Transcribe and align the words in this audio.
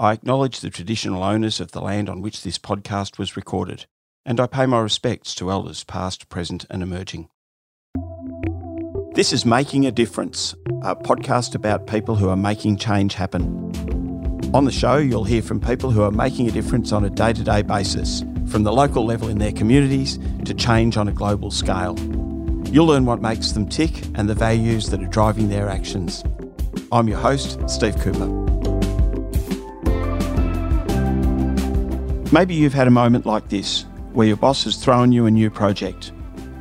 I 0.00 0.12
acknowledge 0.12 0.60
the 0.60 0.70
traditional 0.70 1.24
owners 1.24 1.58
of 1.58 1.72
the 1.72 1.80
land 1.80 2.08
on 2.08 2.22
which 2.22 2.44
this 2.44 2.56
podcast 2.56 3.18
was 3.18 3.36
recorded, 3.36 3.86
and 4.24 4.38
I 4.38 4.46
pay 4.46 4.64
my 4.64 4.78
respects 4.78 5.34
to 5.34 5.50
elders 5.50 5.82
past, 5.82 6.28
present, 6.28 6.64
and 6.70 6.84
emerging. 6.84 7.28
This 9.14 9.32
is 9.32 9.44
Making 9.44 9.86
a 9.86 9.90
Difference, 9.90 10.54
a 10.82 10.94
podcast 10.94 11.56
about 11.56 11.88
people 11.88 12.14
who 12.14 12.28
are 12.28 12.36
making 12.36 12.76
change 12.76 13.14
happen. 13.14 13.48
On 14.54 14.64
the 14.64 14.70
show, 14.70 14.98
you'll 14.98 15.24
hear 15.24 15.42
from 15.42 15.60
people 15.60 15.90
who 15.90 16.02
are 16.02 16.12
making 16.12 16.46
a 16.46 16.52
difference 16.52 16.92
on 16.92 17.04
a 17.04 17.10
day 17.10 17.32
to 17.32 17.42
day 17.42 17.62
basis, 17.62 18.22
from 18.46 18.62
the 18.62 18.72
local 18.72 19.04
level 19.04 19.28
in 19.28 19.38
their 19.38 19.50
communities 19.50 20.20
to 20.44 20.54
change 20.54 20.96
on 20.96 21.08
a 21.08 21.12
global 21.12 21.50
scale. 21.50 21.98
You'll 22.70 22.86
learn 22.86 23.04
what 23.04 23.20
makes 23.20 23.50
them 23.50 23.68
tick 23.68 24.06
and 24.14 24.28
the 24.28 24.34
values 24.34 24.90
that 24.90 25.02
are 25.02 25.08
driving 25.08 25.48
their 25.48 25.68
actions. 25.68 26.22
I'm 26.92 27.08
your 27.08 27.18
host, 27.18 27.68
Steve 27.68 27.98
Cooper. 27.98 28.57
Maybe 32.30 32.54
you've 32.54 32.74
had 32.74 32.86
a 32.86 32.90
moment 32.90 33.24
like 33.24 33.48
this 33.48 33.86
where 34.12 34.26
your 34.26 34.36
boss 34.36 34.64
has 34.64 34.76
thrown 34.76 35.12
you 35.12 35.24
a 35.24 35.30
new 35.30 35.48
project. 35.48 36.12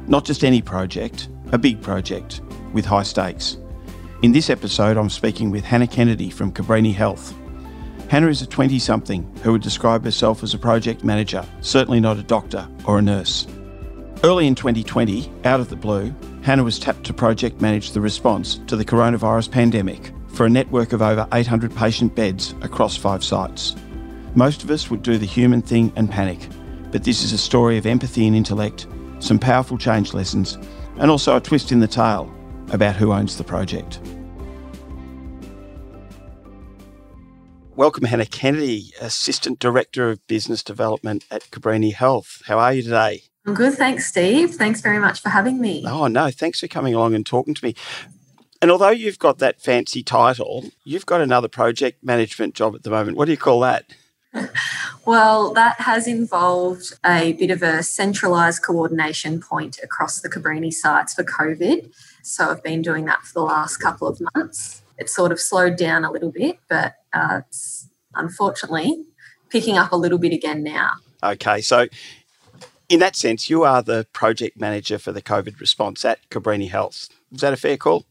Not 0.08 0.24
just 0.24 0.46
any 0.46 0.62
project, 0.62 1.28
a 1.52 1.58
big 1.58 1.82
project 1.82 2.40
with 2.72 2.86
high 2.86 3.04
stakes. 3.04 3.58
In 4.22 4.32
this 4.32 4.50
episode, 4.50 4.96
I'm 4.96 5.10
speaking 5.10 5.52
with 5.52 5.66
Hannah 5.66 5.86
Kennedy 5.86 6.30
from 6.30 6.54
Cabrini 6.54 6.94
Health. 6.94 7.36
Hannah 8.08 8.30
is 8.30 8.42
a 8.42 8.48
20 8.48 8.80
something 8.80 9.30
who 9.44 9.52
would 9.52 9.62
describe 9.62 10.06
herself 10.06 10.42
as 10.42 10.54
a 10.54 10.58
project 10.58 11.04
manager, 11.04 11.46
certainly 11.60 12.00
not 12.00 12.16
a 12.16 12.24
doctor 12.24 12.66
or 12.86 13.00
a 13.00 13.02
nurse. 13.02 13.46
Early 14.24 14.48
in 14.48 14.56
2020, 14.56 15.30
out 15.44 15.60
of 15.60 15.70
the 15.70 15.76
blue, 15.76 16.16
Hannah 16.44 16.64
was 16.64 16.80
tapped 16.80 17.04
to 17.08 17.14
project 17.14 17.60
manage 17.60 17.92
the 17.92 18.00
response 18.00 18.62
to 18.68 18.78
the 18.78 18.86
coronavirus 18.86 19.52
pandemic 19.52 20.14
for 20.30 20.46
a 20.46 20.50
network 20.50 20.94
of 20.94 21.02
over 21.02 21.28
800 21.34 21.76
patient 21.76 22.16
beds 22.16 22.56
across 22.62 22.96
five 22.96 23.22
sites. 23.22 23.76
Most 24.38 24.62
of 24.62 24.70
us 24.70 24.92
would 24.92 25.02
do 25.02 25.18
the 25.18 25.26
human 25.26 25.64
thing 25.64 25.92
and 25.96 26.12
panic, 26.12 26.38
but 26.92 27.04
this 27.04 27.24
is 27.24 27.34
a 27.34 27.40
story 27.40 27.76
of 27.80 27.88
empathy 27.88 28.28
and 28.28 28.36
intellect, 28.36 28.86
some 29.18 29.40
powerful 29.40 29.80
change 29.80 30.14
lessons, 30.14 30.60
and 30.98 31.10
also 31.10 31.36
a 31.36 31.42
twist 31.42 31.72
in 31.72 31.80
the 31.80 31.88
tale 31.88 32.32
about 32.70 32.96
who 32.96 33.12
owns 33.12 33.36
the 33.36 33.44
project. 33.44 34.00
Welcome, 37.76 38.04
Hannah 38.04 38.28
Kennedy, 38.28 38.94
Assistant 39.02 39.58
Director 39.58 40.12
of 40.12 40.28
Business 40.28 40.62
Development 40.62 41.26
at 41.32 41.50
Cabrini 41.50 41.92
Health. 41.92 42.44
How 42.46 42.60
are 42.60 42.74
you 42.76 42.84
today? 42.84 43.24
I'm 43.48 43.56
good, 43.56 43.74
thanks, 43.74 44.06
Steve. 44.06 44.54
Thanks 44.54 44.82
very 44.82 45.00
much 45.00 45.20
for 45.20 45.30
having 45.30 45.60
me. 45.60 45.84
Oh, 45.88 46.06
no, 46.06 46.30
thanks 46.30 46.60
for 46.60 46.68
coming 46.68 46.94
along 46.94 47.16
and 47.16 47.26
talking 47.26 47.56
to 47.56 47.66
me. 47.66 47.74
And 48.62 48.70
although 48.70 48.92
you've 48.92 49.18
got 49.18 49.40
that 49.40 49.60
fancy 49.60 50.04
title, 50.04 50.66
you've 50.84 51.08
got 51.08 51.22
another 51.22 51.48
project 51.48 52.04
management 52.04 52.54
job 52.54 52.76
at 52.76 52.84
the 52.84 52.92
moment. 52.92 53.18
What 53.18 53.26
do 53.26 53.32
you 53.32 53.38
call 53.38 53.62
that? 53.62 53.86
Well, 55.06 55.54
that 55.54 55.80
has 55.82 56.08
involved 56.08 56.94
a 57.06 57.34
bit 57.34 57.52
of 57.52 57.64
a 57.64 57.84
centralised 57.84 58.64
coordination 58.64 59.40
point 59.40 59.80
across 59.84 60.22
the 60.22 60.30
Cabrini 60.30 60.74
sites 60.74 61.14
for 61.14 61.24
COVID. 61.24 61.92
So 62.24 62.50
I've 62.50 62.64
been 62.64 62.82
doing 62.82 63.06
that 63.06 63.24
for 63.24 63.34
the 63.34 63.44
last 63.44 63.78
couple 63.78 64.08
of 64.08 64.22
months. 64.36 64.82
It's 64.98 65.16
sort 65.16 65.32
of 65.32 65.40
slowed 65.40 65.78
down 65.78 66.04
a 66.04 66.12
little 66.12 66.32
bit, 66.32 66.60
but 66.68 66.96
uh, 67.14 67.42
it's 67.48 67.88
unfortunately 68.16 69.06
picking 69.50 69.78
up 69.78 69.92
a 69.92 69.96
little 69.96 70.18
bit 70.18 70.34
again 70.34 70.64
now. 70.64 70.92
Okay, 71.24 71.62
so 71.62 71.88
in 72.90 73.00
that 73.00 73.16
sense, 73.16 73.50
you 73.50 73.64
are 73.64 73.82
the 73.82 74.08
project 74.14 74.60
manager 74.60 74.98
for 74.98 75.12
the 75.12 75.22
COVID 75.22 75.60
response 75.60 76.06
at 76.06 76.28
Cabrini 76.30 76.70
Health. 76.70 77.10
Is 77.32 77.42
that 77.42 77.54
a 77.54 77.58
fair 77.58 77.78
call? 77.78 78.06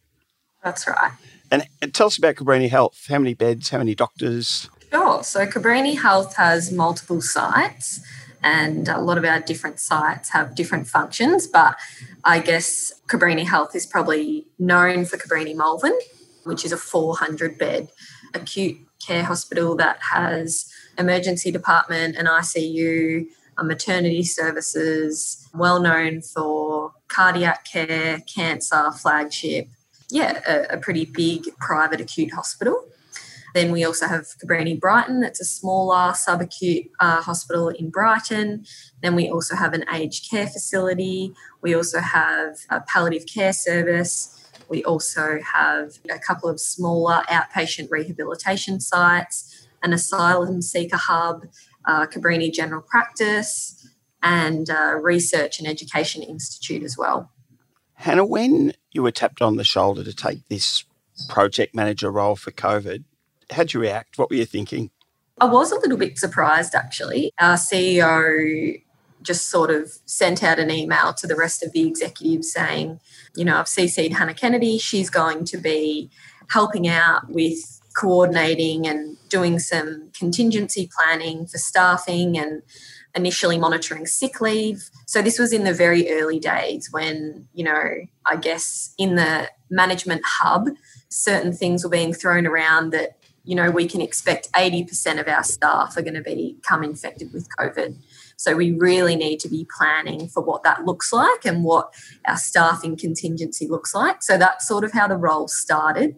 That's 0.63 0.87
right. 0.87 1.13
And, 1.51 1.67
and 1.81 1.95
tell 1.95 2.09
us 2.09 2.19
about 2.19 2.35
Cabrini 2.35 2.69
Health. 2.69 3.07
How 3.09 3.19
many 3.19 3.35
beds? 3.35 3.71
How 3.71 3.79
many 3.79 3.95
doctors? 3.95 4.69
Sure. 4.97 5.23
So 5.23 5.45
Cabrini 5.45 6.01
Health 6.01 6.37
has 6.37 6.73
multiple 6.73 7.21
sites, 7.21 8.01
and 8.43 8.89
a 8.89 8.99
lot 8.99 9.19
of 9.19 9.27
our 9.27 9.41
different 9.41 9.79
sites 9.79 10.31
have 10.31 10.55
different 10.55 10.89
functions. 10.89 11.47
But 11.47 11.77
I 12.25 12.39
guess 12.39 12.95
Cabrini 13.07 13.47
Health 13.47 13.77
is 13.77 13.85
probably 13.85 14.47
known 14.59 15.05
for 15.05 15.19
Cabrini 15.19 15.55
Malvern, 15.55 15.99
which 16.45 16.65
is 16.65 16.73
a 16.73 16.79
400 16.79 17.59
bed 17.59 17.91
acute 18.33 18.79
care 19.07 19.23
hospital 19.23 19.77
that 19.77 19.99
has 20.01 20.65
emergency 20.97 21.51
department 21.51 22.17
and 22.17 22.27
ICU, 22.27 23.27
uh, 23.59 23.65
maternity 23.65 24.23
services, 24.23 25.47
well 25.53 25.79
known 25.79 26.23
for 26.23 26.95
cardiac 27.09 27.67
care, 27.71 28.21
cancer, 28.21 28.91
flagship. 28.93 29.69
Yeah, 30.09 30.41
a, 30.49 30.77
a 30.77 30.79
pretty 30.79 31.05
big 31.05 31.55
private 31.59 32.01
acute 32.01 32.33
hospital. 32.33 32.83
Then 33.57 33.73
we 33.73 33.87
also 33.87 34.07
have 34.07 34.27
Cabrini 34.39 34.79
Brighton, 34.79 35.23
that's 35.23 35.41
a 35.41 35.45
smaller 35.47 36.13
subacute 36.13 36.91
uh, 37.01 37.23
hospital 37.23 37.71
in 37.71 37.89
Brighton. 37.89 38.67
Then 39.01 39.15
we 39.15 39.31
also 39.31 39.57
have 39.57 39.73
an 39.73 39.83
aged 39.95 40.29
care 40.31 40.47
facility. 40.47 41.33
We 41.63 41.75
also 41.75 42.01
have 42.01 42.59
a 42.69 42.83
palliative 42.83 43.27
care 43.27 43.55
service. 43.55 44.47
We 44.69 44.85
also 44.85 45.41
have 45.41 45.93
a 46.11 46.19
couple 46.19 46.51
of 46.51 46.61
smaller 46.61 47.23
outpatient 47.31 47.91
rehabilitation 47.91 48.79
sites, 48.79 49.67
an 49.83 49.95
asylum 49.95 50.61
seeker 50.61 50.99
hub, 50.99 51.47
uh, 51.87 52.07
Cabrini 52.09 52.53
General 52.53 52.83
Practice, 52.83 53.89
and 54.23 54.69
uh, 54.69 54.97
Research 55.01 55.61
and 55.61 55.67
Education 55.67 56.23
Institute 56.23 56.83
as 56.83 56.99
well. 56.99 57.33
Hannah, 57.95 58.27
when 58.27 58.75
you 58.93 59.03
were 59.03 59.13
tapped 59.13 59.41
on 59.41 59.57
the 59.57 59.65
shoulder 59.65 60.05
to 60.05 60.13
take 60.13 60.47
this 60.51 60.85
project 61.31 61.75
manager 61.75 62.11
role 62.11 62.37
for 62.37 62.51
COVID, 62.51 63.05
how'd 63.51 63.73
you 63.73 63.81
react? 63.81 64.19
What 64.19 64.31
were 64.31 64.37
you 64.37 64.47
thinking? 64.47 64.91
I 65.41 65.47
was 65.47 65.71
a 65.71 65.79
little 65.79 65.99
bit 65.99 66.19
surprised 66.19 66.75
actually. 66.75 67.33
Our 67.39 67.55
CEO 67.55 68.83
just 69.23 69.49
sort 69.49 69.71
of 69.71 69.91
sent 70.07 70.43
out 70.43 70.59
an 70.59 70.71
email 70.71 71.13
to 71.13 71.27
the 71.27 71.37
rest 71.37 71.63
of 71.63 71.73
the 71.73 71.87
executives 71.87 72.53
saying, 72.53 73.01
you 73.35 73.45
know, 73.45 73.59
I've 73.59 73.67
CC'd 73.67 74.13
Hannah 74.13 74.35
Kennedy. 74.35 74.79
She's 74.79 75.11
going 75.11 75.45
to 75.47 75.59
be 75.59 76.11
helping 76.49 76.89
out 76.89 77.29
with 77.29 77.81
coordinating 77.97 78.87
and 78.87 79.17
doing 79.29 79.59
some 79.59 80.11
contingency 80.17 80.89
planning 80.97 81.47
for 81.47 81.59
staffing 81.59 82.39
and 82.39 82.63
initially 83.15 83.59
monitoring 83.59 84.07
sick 84.07 84.41
leave. 84.41 84.91
So 85.07 85.23
this 85.23 85.39
was 85.39 85.53
in 85.53 85.65
the 85.65 85.73
very 85.73 86.11
early 86.11 86.39
days 86.39 86.89
when, 86.93 87.49
you 87.55 87.65
know, 87.65 87.83
I 88.27 88.37
guess 88.37 88.95
in 88.99 89.17
the 89.17 89.49
management 89.71 90.23
hub, 90.25 90.69
certain 91.09 91.53
things 91.53 91.83
were 91.83 91.91
being 91.91 92.13
thrown 92.13 92.47
around 92.47 92.91
that 92.91 93.19
you 93.47 93.55
know, 93.55 93.71
we 93.71 93.87
can 93.87 94.01
expect 94.01 94.53
80% 94.53 95.21
of 95.21 95.29
our 95.29 95.45
staff 95.45 95.97
are 95.97 96.03
going 96.03 96.15
to 96.15 96.23
become 96.23 96.83
infected 96.83 97.33
with 97.33 97.49
COVID. 97.57 97.97
So 98.37 98.57
we 98.57 98.73
really 98.73 99.15
need 99.15 99.39
to 99.41 99.49
be 99.49 99.67
planning 99.79 100.29
for 100.29 100.43
what 100.43 100.65
that 100.65 100.85
looks 100.85 101.13
like 101.13 101.47
and 101.47 101.65
what 101.65 101.95
our 102.27 102.37
staffing 102.37 102.97
contingency 102.97 103.69
looks 103.69 103.95
like. 103.95 104.23
So 104.23 104.37
that's 104.37 104.67
sort 104.67 104.85
of 104.85 104.93
how 104.93 105.07
the 105.07 105.17
role 105.17 105.47
started. 105.47 106.17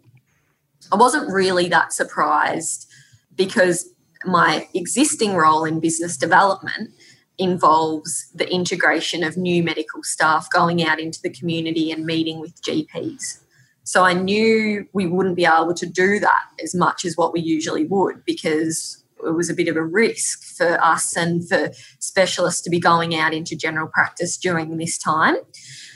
I 0.91 0.97
wasn't 0.97 1.31
really 1.31 1.69
that 1.69 1.93
surprised 1.93 2.91
because 3.37 3.91
my 4.25 4.67
existing 4.75 5.35
role 5.35 5.65
in 5.65 5.81
business 5.81 6.17
development 6.17 6.91
involves 7.37 8.31
the 8.35 8.51
integration 8.51 9.23
of 9.23 9.37
new 9.37 9.63
medical 9.63 10.03
staff 10.03 10.49
going 10.51 10.83
out 10.83 10.99
into 10.99 11.21
the 11.23 11.31
community 11.31 11.93
and 11.93 12.07
meeting 12.07 12.41
with 12.41 12.61
GPs. 12.63 13.41
So 13.89 14.05
I 14.05 14.13
knew 14.13 14.87
we 14.93 15.07
wouldn't 15.07 15.35
be 15.35 15.47
able 15.47 15.73
to 15.73 15.87
do 15.87 16.19
that 16.21 16.43
as 16.63 16.75
much 16.75 17.07
as 17.07 17.17
what 17.17 17.33
we 17.33 17.41
usually 17.41 17.87
would 17.87 18.23
because 18.27 19.03
it 19.25 19.31
was 19.31 19.49
a 19.49 19.55
bit 19.55 19.67
of 19.67 19.77
a 19.77 19.83
risk 19.83 20.45
for 20.45 20.79
us 20.85 21.17
and 21.17 21.49
for 21.49 21.71
specialists 21.99 22.61
to 22.63 22.71
be 22.71 22.79
going 22.79 23.15
out 23.15 23.33
into 23.33 23.57
general 23.57 23.89
practice 23.89 24.37
during 24.37 24.77
this 24.77 24.99
time. 24.99 25.37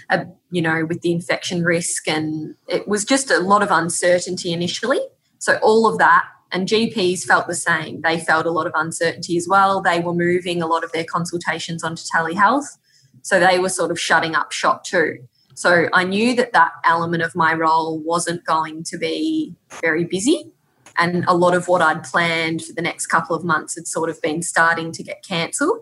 Uh, 0.08 0.24
you 0.50 0.62
know, 0.62 0.86
with 0.86 1.02
the 1.02 1.12
infection 1.12 1.64
risk, 1.64 2.08
and 2.08 2.54
it 2.66 2.88
was 2.88 3.04
just 3.04 3.30
a 3.30 3.40
lot 3.40 3.62
of 3.62 3.70
uncertainty 3.70 4.54
initially. 4.54 5.00
So, 5.38 5.58
all 5.62 5.86
of 5.86 5.98
that, 5.98 6.24
and 6.50 6.66
GPs 6.66 7.24
felt 7.24 7.46
the 7.46 7.54
same. 7.54 8.00
They 8.00 8.18
felt 8.18 8.46
a 8.46 8.50
lot 8.50 8.66
of 8.66 8.72
uncertainty 8.74 9.36
as 9.36 9.46
well. 9.48 9.82
They 9.82 10.00
were 10.00 10.14
moving 10.14 10.62
a 10.62 10.66
lot 10.66 10.82
of 10.82 10.92
their 10.92 11.04
consultations 11.04 11.84
onto 11.84 12.04
telehealth. 12.04 12.78
So, 13.20 13.38
they 13.38 13.58
were 13.58 13.68
sort 13.68 13.90
of 13.90 14.00
shutting 14.00 14.34
up 14.34 14.50
shop 14.50 14.84
too. 14.84 15.28
So 15.54 15.88
I 15.92 16.04
knew 16.04 16.34
that 16.36 16.52
that 16.52 16.72
element 16.84 17.22
of 17.22 17.34
my 17.34 17.52
role 17.54 17.98
wasn't 17.98 18.44
going 18.44 18.84
to 18.84 18.98
be 18.98 19.54
very 19.80 20.04
busy. 20.04 20.52
And 20.98 21.24
a 21.26 21.34
lot 21.34 21.54
of 21.54 21.68
what 21.68 21.80
I'd 21.80 22.04
planned 22.04 22.62
for 22.62 22.72
the 22.72 22.82
next 22.82 23.06
couple 23.06 23.34
of 23.34 23.44
months 23.44 23.74
had 23.76 23.86
sort 23.86 24.10
of 24.10 24.20
been 24.20 24.42
starting 24.42 24.92
to 24.92 25.02
get 25.02 25.24
cancelled. 25.26 25.80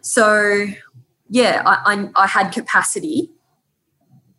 So, 0.00 0.66
yeah, 1.28 1.62
I, 1.64 2.10
I, 2.16 2.24
I 2.24 2.26
had 2.26 2.50
capacity 2.50 3.30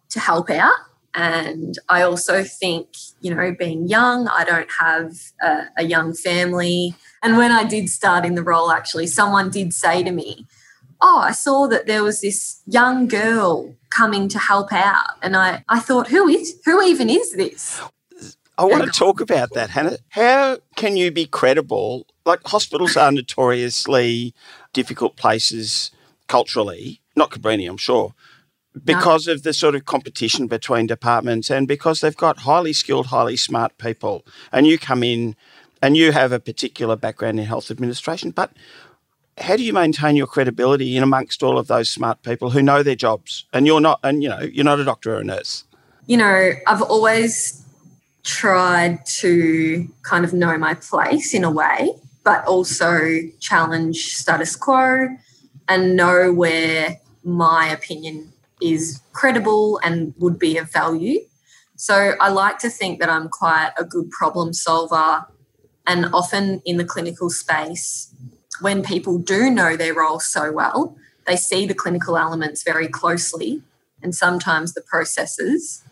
to 0.10 0.20
help 0.20 0.50
out. 0.50 0.74
And 1.14 1.78
I 1.88 2.02
also 2.02 2.44
think, 2.44 2.90
you 3.22 3.34
know, 3.34 3.56
being 3.58 3.88
young, 3.88 4.28
I 4.28 4.44
don't 4.44 4.70
have 4.80 5.14
a, 5.42 5.64
a 5.78 5.84
young 5.86 6.14
family. 6.14 6.94
And 7.24 7.38
when 7.38 7.52
I 7.52 7.64
did 7.64 7.90
start 7.90 8.26
in 8.26 8.36
the 8.36 8.44
role, 8.44 8.70
actually, 8.70 9.08
someone 9.08 9.50
did 9.50 9.74
say 9.74 10.04
to 10.04 10.12
me, 10.12 10.46
oh, 11.02 11.20
I 11.20 11.32
saw 11.32 11.68
that 11.68 11.88
there 11.88 12.04
was 12.04 12.22
this 12.22 12.62
young 12.66 13.08
girl 13.08 13.74
coming 13.96 14.28
to 14.30 14.40
help 14.40 14.74
out. 14.74 15.18
And 15.22 15.36
I, 15.36 15.64
I 15.70 15.80
thought, 15.80 16.08
who 16.08 16.28
is, 16.28 16.60
who 16.66 16.82
even 16.82 17.10
is 17.10 17.34
this? 17.34 17.82
I 18.58 18.64
want 18.64 18.84
to 18.84 18.90
talk 18.90 19.20
about 19.20 19.54
that, 19.54 19.72
Hannah. 19.72 19.98
How 20.10 20.60
can 20.76 20.96
you 20.96 21.12
be 21.12 21.26
credible? 21.26 22.08
Like 22.26 22.40
hospitals 22.46 22.96
are 22.96 23.12
notoriously 23.12 24.34
difficult 24.74 25.18
places 25.18 25.92
culturally, 26.28 27.02
not 27.16 27.32
Cabrini, 27.32 27.68
I'm 27.70 27.78
sure, 27.78 28.14
because 28.84 29.28
no. 29.28 29.34
of 29.34 29.44
the 29.44 29.54
sort 29.54 29.76
of 29.76 29.86
competition 29.86 30.48
between 30.48 30.88
departments 30.88 31.52
and 31.52 31.68
because 31.68 32.00
they've 32.00 32.16
got 32.16 32.40
highly 32.40 32.74
skilled, 32.74 33.08
highly 33.08 33.36
smart 33.36 33.78
people. 33.78 34.26
And 34.52 34.66
you 34.66 34.80
come 34.80 35.04
in 35.04 35.36
and 35.82 35.98
you 35.98 36.14
have 36.14 36.32
a 36.32 36.40
particular 36.40 36.96
background 36.96 37.40
in 37.40 37.46
health 37.46 37.70
administration, 37.70 38.32
but 38.32 38.52
how 39.38 39.56
do 39.56 39.64
you 39.64 39.74
maintain 39.74 40.16
your 40.16 40.28
credibility 40.28 40.96
in 40.96 41.04
amongst 41.04 41.44
all 41.44 41.58
of 41.58 41.68
those 41.68 41.90
smart 41.90 42.22
people 42.24 42.50
who 42.50 42.62
know 42.62 42.84
their 42.84 42.96
jobs? 42.96 43.46
And 43.54 43.68
you're 43.68 43.82
not 43.82 44.00
and 44.04 44.24
you 44.24 44.30
know 44.30 44.40
you're 44.40 44.66
not 44.66 44.80
a 44.80 44.86
doctor 44.86 45.16
or 45.16 45.20
a 45.20 45.24
nurse. 45.24 45.64
You 46.08 46.18
know 46.18 46.52
i've 46.68 46.82
always 46.84 47.66
tried 48.24 49.06
to 49.06 49.88
kind 50.04 50.26
of 50.26 50.34
know 50.34 50.58
my 50.58 50.74
place 50.74 51.34
in 51.34 51.44
a 51.44 51.52
way 51.52 51.92
but 52.24 52.44
also 52.46 53.22
challenge 53.40 54.16
status 54.16 54.56
quo 54.56 55.08
and 55.68 55.96
know 55.96 56.34
where 56.34 57.00
my 57.24 57.68
opinion 57.68 58.32
is 58.62 59.00
credible 59.14 59.80
and 59.84 60.14
would 60.18 60.40
be 60.40 60.58
of 60.58 60.72
value. 60.72 61.20
So 61.76 62.14
i 62.22 62.30
like 62.30 62.60
to 62.60 62.70
think 62.70 63.00
that 63.00 63.10
i'm 63.10 63.28
quite 63.30 63.72
a 63.78 63.84
good 63.84 64.10
problem 64.12 64.54
solver 64.54 65.26
and 65.88 66.06
often 66.14 66.62
in 66.66 66.78
the 66.78 66.86
clinical 66.86 67.30
space 67.30 68.14
when 68.62 68.84
people 68.84 69.18
do 69.18 69.50
know 69.50 69.76
their 69.76 69.94
role 69.94 70.20
so 70.20 70.52
well, 70.52 70.96
they 71.26 71.36
see 71.36 71.66
the 71.66 71.74
clinical 71.74 72.18
elements 72.18 72.64
very 72.64 72.88
closely 72.88 73.62
and 74.02 74.14
sometimes 74.14 74.74
the 74.74 74.82
processes. 74.82 75.84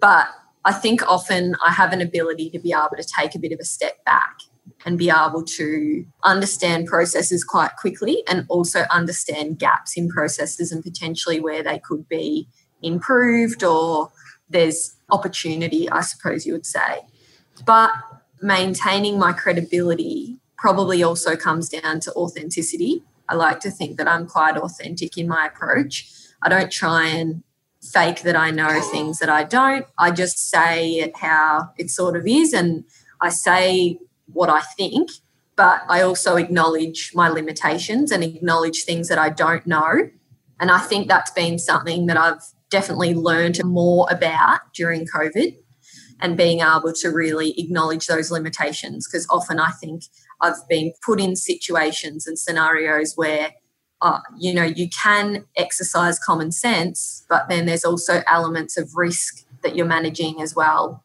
But 0.00 0.28
I 0.64 0.72
think 0.72 1.08
often 1.08 1.56
I 1.64 1.72
have 1.72 1.92
an 1.92 2.00
ability 2.00 2.50
to 2.50 2.58
be 2.58 2.72
able 2.72 2.96
to 2.96 3.04
take 3.18 3.34
a 3.34 3.38
bit 3.38 3.52
of 3.52 3.60
a 3.60 3.64
step 3.64 4.04
back 4.04 4.38
and 4.84 4.98
be 4.98 5.10
able 5.10 5.44
to 5.44 6.04
understand 6.24 6.86
processes 6.86 7.44
quite 7.44 7.76
quickly 7.78 8.22
and 8.28 8.44
also 8.48 8.82
understand 8.90 9.58
gaps 9.58 9.96
in 9.96 10.08
processes 10.08 10.72
and 10.72 10.82
potentially 10.82 11.40
where 11.40 11.62
they 11.62 11.78
could 11.78 12.08
be 12.08 12.48
improved 12.82 13.62
or 13.62 14.10
there's 14.48 14.96
opportunity, 15.10 15.88
I 15.88 16.00
suppose 16.00 16.46
you 16.46 16.52
would 16.52 16.66
say. 16.66 17.00
But 17.64 17.90
maintaining 18.40 19.18
my 19.18 19.32
credibility 19.32 20.31
probably 20.62 21.02
also 21.02 21.34
comes 21.34 21.68
down 21.68 21.98
to 21.98 22.12
authenticity. 22.12 23.02
I 23.28 23.34
like 23.34 23.58
to 23.60 23.70
think 23.70 23.96
that 23.98 24.06
I'm 24.06 24.28
quite 24.28 24.56
authentic 24.56 25.18
in 25.18 25.26
my 25.26 25.46
approach. 25.46 26.08
I 26.40 26.48
don't 26.48 26.70
try 26.70 27.08
and 27.08 27.42
fake 27.82 28.22
that 28.22 28.36
I 28.36 28.52
know 28.52 28.80
things 28.80 29.18
that 29.18 29.28
I 29.28 29.42
don't. 29.42 29.84
I 29.98 30.12
just 30.12 30.50
say 30.50 30.92
it 31.00 31.16
how 31.16 31.70
it 31.78 31.90
sort 31.90 32.16
of 32.16 32.28
is 32.28 32.52
and 32.52 32.84
I 33.20 33.30
say 33.30 33.98
what 34.32 34.50
I 34.50 34.60
think, 34.60 35.10
but 35.56 35.82
I 35.88 36.00
also 36.00 36.36
acknowledge 36.36 37.10
my 37.12 37.28
limitations 37.28 38.12
and 38.12 38.22
acknowledge 38.22 38.84
things 38.84 39.08
that 39.08 39.18
I 39.18 39.30
don't 39.30 39.66
know. 39.66 40.10
And 40.60 40.70
I 40.70 40.78
think 40.78 41.08
that's 41.08 41.32
been 41.32 41.58
something 41.58 42.06
that 42.06 42.16
I've 42.16 42.44
definitely 42.70 43.14
learned 43.14 43.58
more 43.64 44.06
about 44.08 44.72
during 44.74 45.08
COVID 45.08 45.56
and 46.20 46.36
being 46.36 46.60
able 46.60 46.92
to 46.92 47.08
really 47.08 47.52
acknowledge 47.58 48.06
those 48.06 48.30
limitations 48.30 49.08
because 49.08 49.26
often 49.28 49.58
I 49.58 49.72
think 49.72 50.04
I've 50.42 50.68
been 50.68 50.92
put 51.04 51.20
in 51.20 51.36
situations 51.36 52.26
and 52.26 52.38
scenarios 52.38 53.14
where, 53.16 53.52
uh, 54.00 54.18
you 54.38 54.52
know, 54.52 54.64
you 54.64 54.88
can 54.90 55.44
exercise 55.56 56.18
common 56.18 56.52
sense, 56.52 57.24
but 57.28 57.48
then 57.48 57.66
there's 57.66 57.84
also 57.84 58.22
elements 58.26 58.76
of 58.76 58.90
risk 58.94 59.44
that 59.62 59.76
you're 59.76 59.86
managing 59.86 60.42
as 60.42 60.54
well. 60.54 61.04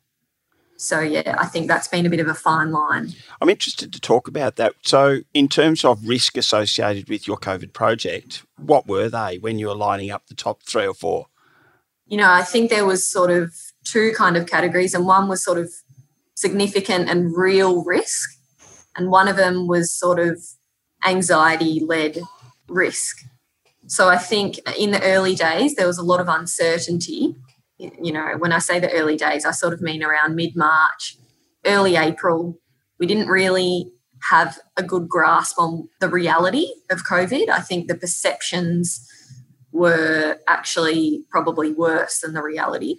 So, 0.80 1.00
yeah, 1.00 1.36
I 1.40 1.48
think 1.48 1.68
that's 1.68 1.88
been 1.88 2.06
a 2.06 2.10
bit 2.10 2.20
of 2.20 2.28
a 2.28 2.36
fine 2.36 2.72
line. 2.72 3.14
I'm 3.42 3.50
interested 3.50 3.92
to 3.94 4.00
talk 4.00 4.28
about 4.28 4.58
that. 4.58 4.74
So, 4.84 5.22
in 5.34 5.48
terms 5.48 5.84
of 5.84 6.08
risk 6.08 6.38
associated 6.38 7.10
with 7.10 7.28
your 7.28 7.38
COVID 7.38 7.74
project, 7.74 8.44
what 8.58 8.88
were 8.88 9.10
they 9.10 9.40
when 9.40 9.58
you 9.58 9.68
were 9.68 9.76
lining 9.76 10.12
up 10.12 10.28
the 10.28 10.36
top 10.36 10.62
three 10.64 10.86
or 10.86 10.94
four? 10.94 11.28
You 12.06 12.18
know, 12.18 12.30
I 12.30 12.44
think 12.44 12.70
there 12.70 12.86
was 12.86 13.08
sort 13.08 13.32
of 13.32 13.56
two 13.86 14.14
kind 14.16 14.38
of 14.38 14.46
categories, 14.46 14.94
and 14.94 15.08
one 15.08 15.28
was 15.28 15.44
sort 15.44 15.58
of 15.58 15.72
significant 16.36 17.10
and 17.10 17.36
real 17.36 17.84
risk, 17.84 18.37
and 18.98 19.10
one 19.10 19.28
of 19.28 19.38
them 19.38 19.68
was 19.68 19.94
sort 19.94 20.20
of 20.20 20.42
anxiety 21.06 21.80
led 21.80 22.20
risk. 22.68 23.20
So 23.86 24.10
I 24.10 24.18
think 24.18 24.60
in 24.78 24.92
the 24.92 25.02
early 25.04 25.36
days, 25.36 25.76
there 25.76 25.88
was 25.88 25.98
a 25.98 26.04
lot 26.04 26.20
of 26.20 26.28
uncertainty. 26.28 27.36
You 27.78 28.12
know, 28.12 28.34
when 28.38 28.52
I 28.52 28.60
say 28.60 28.80
the 28.80 28.92
early 28.92 29.16
days, 29.16 29.46
I 29.46 29.52
sort 29.52 29.74
of 29.74 29.82
mean 29.82 30.04
around 30.04 30.36
mid 30.36 30.56
March, 30.56 31.16
early 31.66 31.96
April. 31.96 32.60
We 33.00 33.06
didn't 33.06 33.28
really 33.28 33.94
have 34.30 34.60
a 34.76 34.84
good 34.84 35.08
grasp 35.08 35.60
on 35.60 35.88
the 36.02 36.10
reality 36.10 36.68
of 36.90 37.06
COVID. 37.06 37.50
I 37.50 37.62
think 37.62 37.88
the 37.88 37.96
perceptions 37.96 39.08
were 39.72 40.40
actually 40.48 41.24
probably 41.30 41.72
worse 41.72 42.22
than 42.22 42.34
the 42.34 42.42
reality. 42.42 42.98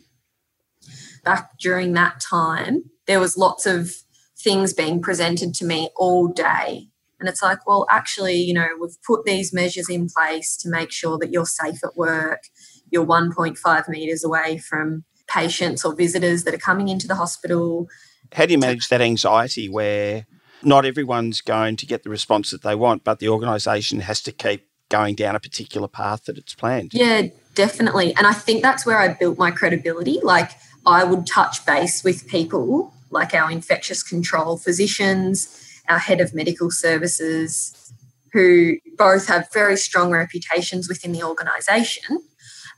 Back 1.24 1.58
during 1.58 1.92
that 1.94 2.20
time, 2.20 2.84
there 3.06 3.18
was 3.18 3.36
lots 3.36 3.66
of 3.66 3.96
things 4.40 4.72
being 4.72 5.00
presented 5.00 5.54
to 5.54 5.64
me 5.64 5.90
all 5.96 6.28
day. 6.28 6.88
And 7.20 7.28
it's 7.28 7.42
like, 7.42 7.66
well, 7.66 7.86
actually, 7.90 8.36
you 8.36 8.54
know, 8.54 8.68
we've 8.80 9.02
put 9.04 9.24
these 9.24 9.52
measures 9.52 9.90
in 9.90 10.08
place 10.08 10.56
to 10.58 10.68
make 10.68 10.92
sure 10.92 11.18
that 11.18 11.32
you're 11.32 11.46
safe 11.46 11.82
at 11.82 11.96
work. 11.96 12.44
You're 12.90 13.06
1.5 13.06 13.88
metres 13.88 14.24
away 14.24 14.58
from 14.58 15.04
patients 15.26 15.84
or 15.84 15.94
visitors 15.94 16.44
that 16.44 16.54
are 16.54 16.58
coming 16.58 16.88
into 16.88 17.08
the 17.08 17.16
hospital. 17.16 17.88
How 18.32 18.46
do 18.46 18.52
you 18.52 18.58
manage 18.58 18.88
that 18.88 19.00
anxiety 19.00 19.68
where 19.68 20.26
not 20.62 20.84
everyone's 20.84 21.40
going 21.40 21.76
to 21.76 21.86
get 21.86 22.04
the 22.04 22.10
response 22.10 22.50
that 22.52 22.62
they 22.62 22.74
want, 22.74 23.04
but 23.04 23.18
the 23.18 23.28
organisation 23.28 24.00
has 24.00 24.22
to 24.22 24.32
keep 24.32 24.68
going 24.88 25.14
down 25.14 25.34
a 25.34 25.40
particular 25.40 25.88
path 25.88 26.24
that 26.26 26.38
it's 26.38 26.54
planned? 26.54 26.92
Yeah, 26.94 27.26
definitely. 27.54 28.14
And 28.16 28.26
I 28.26 28.32
think 28.32 28.62
that's 28.62 28.86
where 28.86 28.98
I 28.98 29.08
built 29.08 29.38
my 29.38 29.50
credibility. 29.50 30.20
Like, 30.22 30.52
I 30.86 31.04
would 31.04 31.26
touch 31.26 31.66
base 31.66 32.04
with 32.04 32.28
people 32.28 32.94
like 33.10 33.34
our 33.34 33.50
infectious 33.50 34.02
control 34.02 34.56
physicians, 34.56 35.80
our 35.88 35.98
head 35.98 36.20
of 36.20 36.34
medical 36.34 36.70
services, 36.70 37.92
who 38.32 38.76
both 38.96 39.26
have 39.26 39.48
very 39.52 39.76
strong 39.76 40.10
reputations 40.10 40.88
within 40.88 41.12
the 41.12 41.22
organisation. 41.22 42.18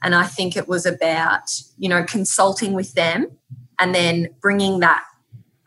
And 0.03 0.15
I 0.15 0.25
think 0.25 0.56
it 0.56 0.69
was 0.69 0.87
about, 0.87 1.50
you 1.77 1.88
know, 1.88 2.05
consulting 2.05 2.73
with 2.73 2.94
them 2.94 3.27
and 3.79 3.94
then 3.94 4.29
bringing 4.41 4.81
that 4.81 5.05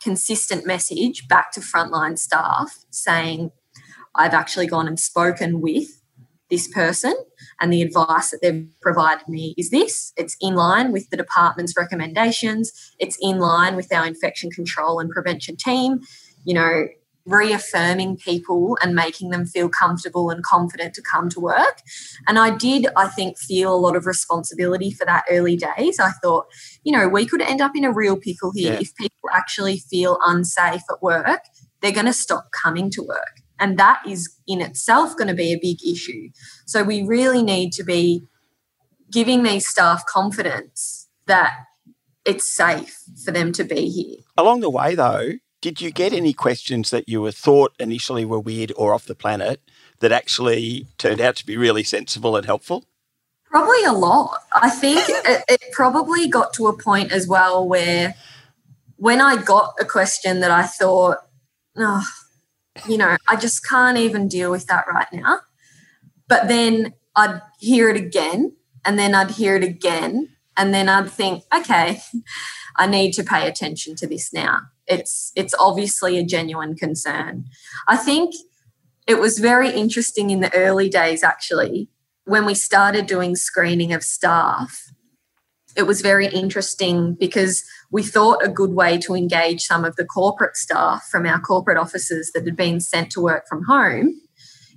consistent 0.02 0.66
message 0.66 1.28
back 1.28 1.52
to 1.54 1.60
frontline 1.60 2.18
staff 2.18 2.86
saying, 2.90 3.52
I've 4.16 4.34
actually 4.34 4.68
gone 4.68 4.88
and 4.88 5.00
spoken 5.00 5.62
with 5.62 6.02
this 6.50 6.68
person 6.68 7.16
and 7.64 7.74
the 7.74 7.82
advice 7.82 8.30
that 8.30 8.42
they've 8.44 8.68
provided 8.82 9.28
me 9.28 9.56
is 9.58 9.72
this. 9.72 10.14
It's 10.18 10.38
in 10.42 10.54
line 10.56 10.92
with 10.92 11.10
the 11.10 11.18
department's 11.18 11.74
recommendations. 11.76 12.72
It's 13.00 13.18
in 13.22 13.40
line 13.40 13.76
with 13.76 13.92
our 13.92 14.06
infection 14.06 14.52
control 14.52 15.00
and 15.00 15.10
prevention 15.10 15.56
team 15.56 16.02
you 16.44 16.54
know 16.54 16.88
reaffirming 17.26 18.18
people 18.18 18.78
and 18.82 18.94
making 18.94 19.30
them 19.30 19.46
feel 19.46 19.70
comfortable 19.70 20.30
and 20.30 20.44
confident 20.44 20.94
to 20.94 21.02
come 21.02 21.30
to 21.30 21.40
work. 21.40 21.82
And 22.28 22.38
i 22.38 22.56
did 22.56 22.88
i 22.98 23.08
think 23.08 23.40
feel 23.40 23.74
a 23.74 23.78
lot 23.78 23.96
of 23.96 24.06
responsibility 24.06 24.92
for 24.92 25.06
that 25.06 25.24
early 25.30 25.56
days. 25.56 26.00
I 26.00 26.12
thought 26.22 26.46
you 26.84 26.92
know 26.92 27.08
we 27.08 27.26
could 27.26 27.42
end 27.42 27.62
up 27.62 27.72
in 27.76 27.86
a 27.86 27.94
real 27.94 28.18
pickle 28.18 28.52
here. 28.54 28.74
Yeah. 28.74 28.80
if 28.82 28.96
people 28.96 29.30
actually 29.34 29.78
feel 29.78 30.20
unsafe 30.26 30.84
at 30.90 31.02
work 31.02 31.42
they're 31.82 31.92
going 31.92 32.06
to 32.06 32.14
stop 32.14 32.48
coming 32.64 32.90
to 32.90 33.02
work 33.04 33.43
and 33.60 33.78
that 33.78 34.02
is 34.08 34.36
in 34.48 34.62
itself 34.62 35.16
going 35.16 35.28
to 35.28 35.34
be 35.34 35.54
a 35.54 35.60
big 35.60 35.86
issue. 35.86 36.30
So 36.66 36.84
we 36.84 37.04
really 37.04 37.44
need 37.44 37.72
to 37.74 37.84
be 37.84 38.24
giving 39.12 39.44
these 39.44 39.68
staff 39.68 40.06
confidence 40.06 41.08
that 41.28 41.54
it's 42.26 42.52
safe 42.52 43.04
for 43.24 43.32
them 43.32 43.52
to 43.54 43.64
be 43.64 43.90
here. 43.90 44.18
Along 44.38 44.62
the 44.62 44.70
way, 44.70 44.96
though, 44.96 45.34
did 45.62 45.82
you 45.82 45.92
get 45.92 46.14
any 46.14 46.34
questions 46.34 46.90
that 46.90 47.08
you 47.08 47.22
were 47.22 47.32
thought 47.32 47.74
initially 47.80 48.26
were 48.26 48.40
weird 48.40 48.74
or 48.76 48.94
off 48.94 49.06
the 49.06 49.16
planet 49.16 49.62
that 50.00 50.12
actually 50.12 50.88
turned 50.98 51.22
out 51.22 51.36
to 51.38 51.46
be 51.46 51.56
really 51.56 51.84
sensible 51.84 52.36
and 52.36 52.46
helpful? 52.46 52.86
Probably 53.46 53.84
a 53.86 53.94
lot. 53.94 54.40
I 54.54 54.70
think 54.70 55.00
it, 55.08 55.44
it 55.48 55.62
probably 55.72 56.28
got 56.28 56.54
to 56.56 56.68
a 56.68 56.78
point 56.78 57.12
as 57.12 57.28
well 57.28 57.68
where 57.68 58.16
when 58.98 59.22
I 59.22 59.42
got 59.42 59.76
a 59.80 59.86
question 59.86 60.40
that 60.40 60.52
I 60.52 60.64
thought, 60.64 61.20
oh, 61.78 62.04
you 62.88 62.98
know, 62.98 63.18
I 63.28 63.36
just 63.36 63.68
can't 63.68 63.98
even 63.98 64.28
deal 64.28 64.52
with 64.52 64.68
that 64.68 64.86
right 64.88 65.12
now. 65.12 65.40
But 66.28 66.48
then 66.48 66.94
I'd 67.16 67.42
hear 67.60 67.90
it 67.90 67.98
again, 67.98 68.56
and 68.86 68.98
then 68.98 69.14
I'd 69.14 69.32
hear 69.32 69.56
it 69.56 69.64
again, 69.64 70.30
and 70.58 70.74
then 70.74 70.90
I'd 70.90 71.10
think, 71.10 71.44
okay, 71.56 72.02
I 72.76 72.88
need 72.88 73.14
to 73.14 73.24
pay 73.24 73.48
attention 73.48 73.96
to 73.98 74.08
this 74.08 74.34
now. 74.34 74.60
It's 74.88 75.32
it's 75.36 75.54
obviously 75.60 76.18
a 76.18 76.26
genuine 76.26 76.76
concern. 76.76 77.46
I 77.88 77.98
think 77.98 78.34
it 79.08 79.20
was 79.20 79.40
very 79.40 79.70
interesting 79.70 80.30
in 80.30 80.40
the 80.40 80.54
early 80.54 80.90
days 80.90 81.24
actually 81.24 81.90
when 82.26 82.46
we 82.46 82.54
started 82.54 83.06
doing 83.06 83.36
screening 83.36 83.94
of 83.94 84.04
staff. 84.04 84.92
It 85.76 85.84
was 85.84 86.02
very 86.02 86.28
interesting 86.28 87.16
because 87.16 87.64
we 87.94 88.02
thought 88.02 88.44
a 88.44 88.50
good 88.50 88.74
way 88.74 88.98
to 88.98 89.14
engage 89.14 89.62
some 89.62 89.86
of 89.86 89.96
the 89.98 90.04
corporate 90.04 90.58
staff 90.58 91.08
from 91.12 91.28
our 91.28 91.40
corporate 91.40 91.78
offices 91.78 92.32
that 92.34 92.44
had 92.44 92.56
been 92.56 92.80
sent 92.80 93.12
to 93.12 93.22
work 93.22 93.48
from 93.48 93.64
home, 93.66 94.20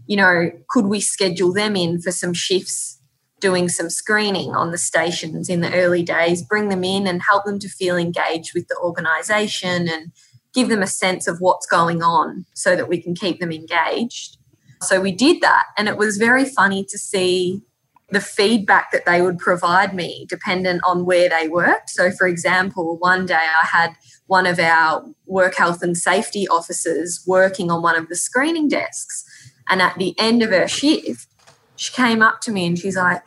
you 0.06 0.16
know, 0.18 0.50
could 0.68 0.84
we 0.84 1.00
schedule 1.00 1.50
them 1.50 1.74
in 1.76 1.98
for 1.98 2.12
some 2.12 2.34
shifts 2.34 3.00
doing 3.40 3.70
some 3.70 3.88
screening 3.88 4.54
on 4.54 4.70
the 4.70 4.76
stations 4.76 5.48
in 5.48 5.62
the 5.62 5.72
early 5.74 6.02
days, 6.02 6.42
bring 6.42 6.68
them 6.68 6.84
in 6.84 7.06
and 7.06 7.22
help 7.26 7.46
them 7.46 7.58
to 7.58 7.68
feel 7.70 7.96
engaged 7.96 8.52
with 8.54 8.68
the 8.68 8.76
organisation 8.82 9.88
and 9.88 10.12
give 10.52 10.68
them 10.68 10.82
a 10.82 10.86
sense 10.86 11.26
of 11.26 11.38
what's 11.38 11.66
going 11.66 12.02
on 12.02 12.44
so 12.52 12.76
that 12.76 12.88
we 12.88 13.00
can 13.00 13.14
keep 13.14 13.40
them 13.40 13.50
engaged. 13.50 14.36
So 14.82 15.00
we 15.00 15.12
did 15.12 15.40
that, 15.40 15.64
and 15.78 15.88
it 15.88 15.96
was 15.96 16.18
very 16.18 16.44
funny 16.44 16.84
to 16.84 16.98
see 16.98 17.62
the 18.10 18.20
feedback 18.20 18.92
that 18.92 19.04
they 19.04 19.20
would 19.20 19.38
provide 19.38 19.94
me 19.94 20.26
dependent 20.28 20.80
on 20.86 21.04
where 21.04 21.28
they 21.28 21.48
worked. 21.48 21.90
So, 21.90 22.10
for 22.10 22.28
example, 22.28 22.96
one 22.98 23.26
day 23.26 23.34
I 23.34 23.66
had 23.66 23.96
one 24.26 24.46
of 24.46 24.58
our 24.58 25.04
work 25.26 25.56
health 25.56 25.82
and 25.82 25.96
safety 25.96 26.46
officers 26.48 27.22
working 27.26 27.70
on 27.70 27.82
one 27.82 27.96
of 27.96 28.08
the 28.08 28.16
screening 28.16 28.68
desks. 28.68 29.24
And 29.68 29.82
at 29.82 29.96
the 29.98 30.14
end 30.18 30.42
of 30.42 30.50
her 30.50 30.68
shift, 30.68 31.26
she 31.74 31.92
came 31.92 32.22
up 32.22 32.40
to 32.42 32.52
me 32.52 32.66
and 32.66 32.78
she's 32.78 32.96
like, 32.96 33.22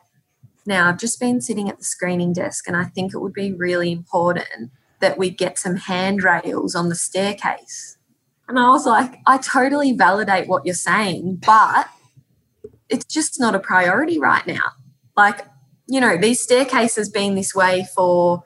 Now, 0.66 0.88
I've 0.88 1.00
just 1.00 1.20
been 1.20 1.42
sitting 1.42 1.70
at 1.70 1.78
the 1.78 1.84
screening 1.84 2.34
desk, 2.34 2.68
and 2.68 2.78
I 2.78 2.86
think 2.86 3.14
it 3.14 3.20
would 3.20 3.34
be 3.34 3.52
really 3.52 3.92
important 3.92 4.72
that 5.02 5.18
we 5.18 5.30
get 5.30 5.58
some 5.58 5.76
handrails 5.76 6.76
on 6.76 6.90
the 6.90 6.96
staircase. 6.96 7.98
And 8.48 8.58
I 8.58 8.70
was 8.70 8.86
like, 8.86 9.20
I 9.28 9.38
totally 9.38 9.92
validate 9.92 10.48
what 10.48 10.66
you're 10.66 10.74
saying, 10.74 11.42
but 11.46 11.88
it's 12.90 13.06
just 13.06 13.40
not 13.40 13.56
a 13.56 13.60
priority 13.60 14.20
right 14.20 14.46
now. 14.46 14.72
Like, 15.16 15.46
you 15.88 16.00
know, 16.00 16.18
these 16.18 16.42
staircases 16.42 17.10
been 17.10 17.36
this 17.36 17.56
way 17.56 17.88
for 17.96 18.44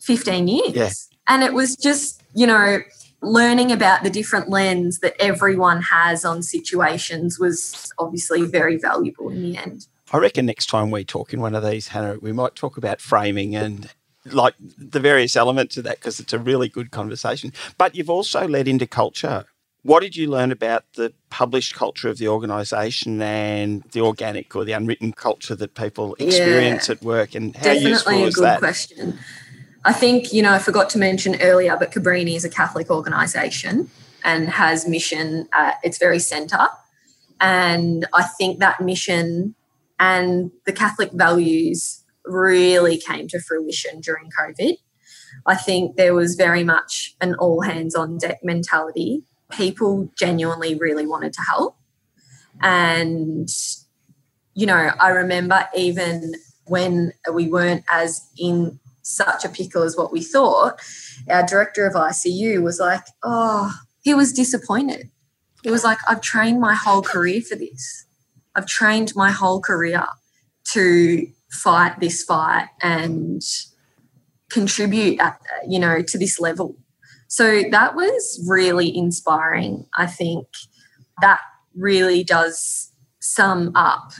15 0.00 0.48
years. 0.48 0.74
Yeah. 0.74 0.90
And 1.28 1.42
it 1.42 1.52
was 1.52 1.76
just, 1.76 2.22
you 2.34 2.46
know, 2.46 2.80
learning 3.22 3.72
about 3.72 4.02
the 4.02 4.10
different 4.10 4.48
lens 4.48 5.00
that 5.00 5.14
everyone 5.20 5.82
has 5.82 6.24
on 6.24 6.42
situations 6.42 7.38
was 7.38 7.92
obviously 7.98 8.42
very 8.42 8.76
valuable 8.76 9.30
in 9.30 9.42
the 9.42 9.56
end. 9.56 9.86
I 10.12 10.18
reckon 10.18 10.46
next 10.46 10.66
time 10.66 10.90
we 10.90 11.04
talk 11.04 11.32
in 11.32 11.40
one 11.40 11.54
of 11.54 11.64
these, 11.64 11.88
Hannah, 11.88 12.18
we 12.20 12.32
might 12.32 12.54
talk 12.54 12.76
about 12.76 13.00
framing 13.00 13.56
and 13.56 13.90
like 14.24 14.54
the 14.60 15.00
various 15.00 15.36
elements 15.36 15.76
of 15.76 15.84
that 15.84 15.96
because 15.96 16.20
it's 16.20 16.32
a 16.32 16.38
really 16.38 16.68
good 16.68 16.90
conversation. 16.90 17.52
But 17.78 17.94
you've 17.96 18.10
also 18.10 18.46
led 18.46 18.68
into 18.68 18.86
culture 18.86 19.46
what 19.86 20.00
did 20.00 20.16
you 20.16 20.28
learn 20.28 20.50
about 20.50 20.84
the 20.94 21.12
published 21.36 21.74
culture 21.74 22.08
of 22.08 22.16
the 22.16 22.26
organisation 22.26 23.20
and 23.20 23.82
the 23.92 24.00
organic 24.00 24.56
or 24.56 24.64
the 24.64 24.72
unwritten 24.72 25.12
culture 25.12 25.54
that 25.54 25.74
people 25.74 26.14
experience 26.18 26.88
yeah, 26.88 26.94
at 26.94 27.02
work? 27.02 27.34
And 27.34 27.54
how 27.54 27.62
definitely 27.62 27.90
useful 27.90 28.12
a 28.14 28.26
is 28.26 28.34
that? 28.36 28.58
question. 28.58 29.18
I 29.84 29.92
think 29.92 30.32
you 30.32 30.42
know 30.42 30.52
I 30.52 30.58
forgot 30.58 30.88
to 30.90 30.98
mention 30.98 31.38
earlier, 31.42 31.76
but 31.78 31.92
Cabrini 31.92 32.36
is 32.36 32.44
a 32.46 32.48
Catholic 32.48 32.90
organisation 32.90 33.90
and 34.24 34.48
has 34.48 34.88
mission 34.88 35.46
at 35.52 35.74
its 35.84 35.98
very 35.98 36.18
centre, 36.18 36.68
and 37.38 38.06
I 38.14 38.22
think 38.38 38.58
that 38.60 38.80
mission 38.80 39.54
and 40.00 40.50
the 40.64 40.72
Catholic 40.72 41.12
values 41.12 42.02
really 42.24 42.96
came 42.96 43.28
to 43.28 43.40
fruition 43.40 44.00
during 44.00 44.30
COVID. 44.30 44.76
I 45.44 45.54
think 45.54 45.96
there 45.96 46.14
was 46.14 46.34
very 46.34 46.64
much 46.64 47.14
an 47.20 47.34
all 47.34 47.60
hands 47.60 47.94
on 47.94 48.16
deck 48.16 48.38
mentality 48.42 49.22
people 49.56 50.10
genuinely 50.16 50.74
really 50.74 51.06
wanted 51.06 51.32
to 51.32 51.42
help. 51.42 51.76
And, 52.60 53.48
you 54.54 54.66
know, 54.66 54.90
I 55.00 55.08
remember 55.10 55.68
even 55.76 56.34
when 56.66 57.12
we 57.32 57.48
weren't 57.48 57.84
as 57.90 58.28
in 58.38 58.78
such 59.02 59.44
a 59.44 59.48
pickle 59.48 59.82
as 59.82 59.96
what 59.96 60.12
we 60.12 60.22
thought, 60.22 60.80
our 61.28 61.44
director 61.44 61.86
of 61.86 61.94
ICU 61.94 62.62
was 62.62 62.80
like, 62.80 63.04
oh, 63.22 63.72
he 64.02 64.14
was 64.14 64.32
disappointed. 64.32 65.10
He 65.62 65.70
was 65.70 65.84
like, 65.84 65.98
I've 66.08 66.20
trained 66.20 66.60
my 66.60 66.74
whole 66.74 67.02
career 67.02 67.40
for 67.40 67.56
this. 67.56 68.06
I've 68.54 68.66
trained 68.66 69.12
my 69.14 69.30
whole 69.30 69.60
career 69.60 70.06
to 70.72 71.26
fight 71.50 72.00
this 72.00 72.22
fight 72.22 72.68
and 72.82 73.42
contribute 74.48 75.20
at, 75.20 75.40
you 75.66 75.78
know 75.78 76.02
to 76.02 76.18
this 76.18 76.38
level 76.38 76.76
so 77.28 77.62
that 77.70 77.94
was 77.94 78.44
really 78.48 78.96
inspiring. 78.96 79.86
I 79.96 80.06
think 80.06 80.46
that 81.20 81.40
really 81.74 82.24
does 82.24 82.92
sum 83.20 83.72
up 83.74 84.12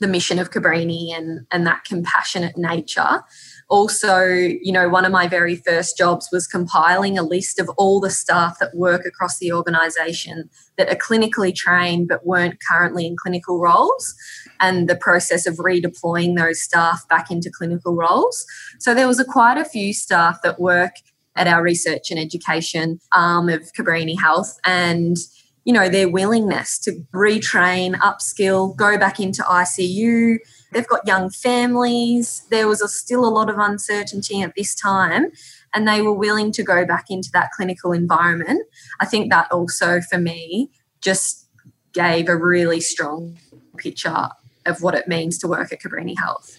the 0.00 0.08
mission 0.08 0.38
of 0.38 0.50
Cabrini 0.50 1.16
and, 1.16 1.46
and 1.50 1.66
that 1.66 1.84
compassionate 1.84 2.58
nature. 2.58 3.22
Also, 3.68 4.24
you 4.26 4.72
know, 4.72 4.88
one 4.88 5.04
of 5.04 5.12
my 5.12 5.26
very 5.26 5.56
first 5.56 5.96
jobs 5.96 6.28
was 6.30 6.46
compiling 6.46 7.16
a 7.16 7.22
list 7.22 7.58
of 7.58 7.70
all 7.78 8.00
the 8.00 8.10
staff 8.10 8.58
that 8.58 8.74
work 8.74 9.06
across 9.06 9.38
the 9.38 9.52
organisation 9.52 10.50
that 10.76 10.90
are 10.90 10.96
clinically 10.96 11.54
trained 11.54 12.08
but 12.08 12.26
weren't 12.26 12.58
currently 12.68 13.06
in 13.06 13.16
clinical 13.16 13.60
roles 13.60 14.14
and 14.60 14.88
the 14.88 14.96
process 14.96 15.46
of 15.46 15.56
redeploying 15.56 16.36
those 16.36 16.60
staff 16.60 17.08
back 17.08 17.30
into 17.30 17.50
clinical 17.50 17.94
roles. 17.94 18.44
So 18.78 18.94
there 18.94 19.08
was 19.08 19.20
a, 19.20 19.24
quite 19.24 19.56
a 19.56 19.64
few 19.64 19.94
staff 19.94 20.42
that 20.42 20.60
work 20.60 20.92
at 21.36 21.46
our 21.46 21.62
research 21.62 22.10
and 22.10 22.18
education 22.18 23.00
arm 23.14 23.48
of 23.48 23.72
Cabrini 23.72 24.18
Health. 24.18 24.58
And 24.64 25.16
you 25.64 25.72
know 25.72 25.88
their 25.88 26.08
willingness 26.08 26.76
to 26.80 26.90
retrain 27.14 27.94
upskill 27.98 28.74
go 28.74 28.98
back 28.98 29.20
into 29.20 29.42
ICU 29.42 30.38
they've 30.72 30.88
got 30.88 31.06
young 31.06 31.30
families. 31.30 32.42
There 32.50 32.66
was 32.66 32.82
a, 32.82 32.88
still 32.88 33.24
a 33.24 33.30
lot 33.30 33.50
of 33.50 33.58
uncertainty 33.58 34.42
at 34.42 34.54
this 34.56 34.74
time 34.74 35.30
and 35.74 35.86
they 35.86 36.02
were 36.02 36.12
willing 36.12 36.52
to 36.52 36.62
go 36.62 36.84
back 36.84 37.06
into 37.10 37.30
that 37.32 37.50
clinical 37.52 37.92
environment. 37.92 38.62
I 39.00 39.06
think 39.06 39.30
that 39.30 39.50
also 39.52 40.00
for 40.00 40.18
me 40.18 40.70
just 41.00 41.48
gave 41.92 42.28
a 42.28 42.36
really 42.36 42.80
strong 42.80 43.38
picture 43.76 44.28
of 44.66 44.82
what 44.82 44.94
it 44.94 45.08
means 45.08 45.38
to 45.38 45.48
work 45.48 45.72
at 45.72 45.80
Cabrini 45.80 46.18
Health 46.18 46.58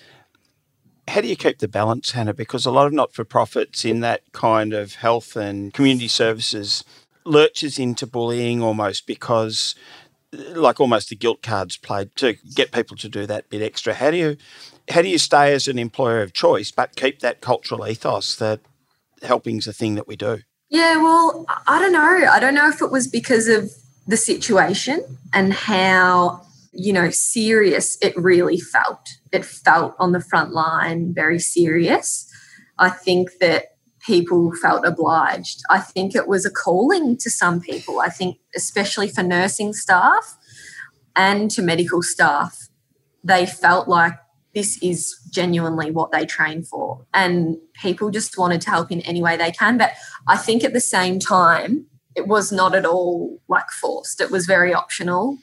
how 1.13 1.22
do 1.22 1.27
you 1.27 1.36
keep 1.36 1.60
the 1.60 1.67
balance, 1.67 2.12
Hannah? 2.12 2.34
Because 2.34 2.65
a 2.65 2.72
lot 2.72 2.88
of 2.88 2.93
not 2.93 3.13
for 3.13 3.24
profits 3.24 3.86
in 3.86 4.00
that 4.00 4.24
kind 4.32 4.74
of 4.74 4.96
health 4.96 5.36
and 5.36 5.72
community 5.72 6.08
services 6.08 6.84
lurches 7.24 7.77
into 7.77 8.08
bullying 8.08 8.63
almost 8.63 9.05
because 9.05 9.75
like 10.32 10.79
almost 10.79 11.10
the 11.10 11.15
guilt 11.15 11.43
cards 11.43 11.77
played 11.77 12.15
to 12.15 12.34
get 12.55 12.72
people 12.72 12.98
to 12.98 13.08
do 13.08 13.27
that 13.27 13.48
bit 13.51 13.62
extra. 13.62 13.93
How 13.93 14.10
do 14.10 14.17
you 14.17 14.38
how 14.89 15.03
do 15.03 15.08
you 15.08 15.20
stay 15.20 15.53
as 15.53 15.67
an 15.67 15.77
employer 15.77 16.24
of 16.24 16.34
choice 16.34 16.72
but 16.72 16.96
keep 16.96 17.20
that 17.20 17.41
cultural 17.41 17.88
ethos 17.88 18.36
that 18.38 18.62
helping's 19.22 19.67
a 19.67 19.74
thing 19.74 19.93
that 19.93 20.08
we 20.08 20.15
do? 20.15 20.39
Yeah, 20.70 20.98
well, 20.98 21.46
I 21.67 21.77
don't 21.77 21.93
know. 21.93 22.27
I 22.27 22.39
don't 22.39 22.55
know 22.55 22.70
if 22.70 22.82
it 22.82 22.89
was 22.89 23.08
because 23.08 23.48
of 23.48 23.72
the 24.08 24.17
situation 24.17 25.20
and 25.32 25.53
how 25.53 26.43
you 26.74 26.92
know, 26.94 27.10
serious 27.10 27.98
it 28.01 28.15
really 28.18 28.60
felt. 28.60 29.08
It 29.32 29.46
felt 29.46 29.96
on 30.00 30.12
the 30.12 30.22
front 30.22 30.51
line 30.51 31.13
very 31.13 31.39
serious. 31.39 32.30
I 32.80 32.89
think 32.89 33.30
that 33.39 33.65
people 34.06 34.51
felt 34.62 34.86
obliged. 34.86 35.62
I 35.70 35.80
think 35.80 36.15
it 36.15 36.27
was 36.27 36.46
a 36.46 36.51
calling 36.51 37.18
to 37.18 37.30
some 37.30 37.62
people. 37.62 38.01
I 38.01 38.10
think, 38.10 38.38
especially 38.56 39.08
for 39.08 39.24
nursing 39.24 39.74
staff 39.74 40.38
and 41.15 41.50
to 41.51 41.62
medical 41.62 42.01
staff, 42.01 42.70
they 43.24 43.46
felt 43.46 43.88
like 43.88 44.13
this 44.53 44.77
is 44.84 45.15
genuinely 45.32 45.89
what 45.89 46.12
they 46.12 46.25
train 46.25 46.63
for. 46.63 47.06
And 47.13 47.58
people 47.82 48.12
just 48.12 48.38
wanted 48.38 48.62
to 48.62 48.70
help 48.70 48.92
in 48.92 49.01
any 49.01 49.22
way 49.22 49.38
they 49.38 49.51
can. 49.51 49.77
But 49.77 49.94
I 50.27 50.38
think 50.38 50.63
at 50.63 50.74
the 50.74 50.80
same 50.80 51.20
time, 51.20 51.88
it 52.15 52.27
was 52.27 52.51
not 52.51 52.75
at 52.75 52.86
all 52.86 53.39
like 53.48 53.70
forced, 53.70 54.22
it 54.22 54.30
was 54.30 54.46
very 54.46 54.74
optional. 54.74 55.38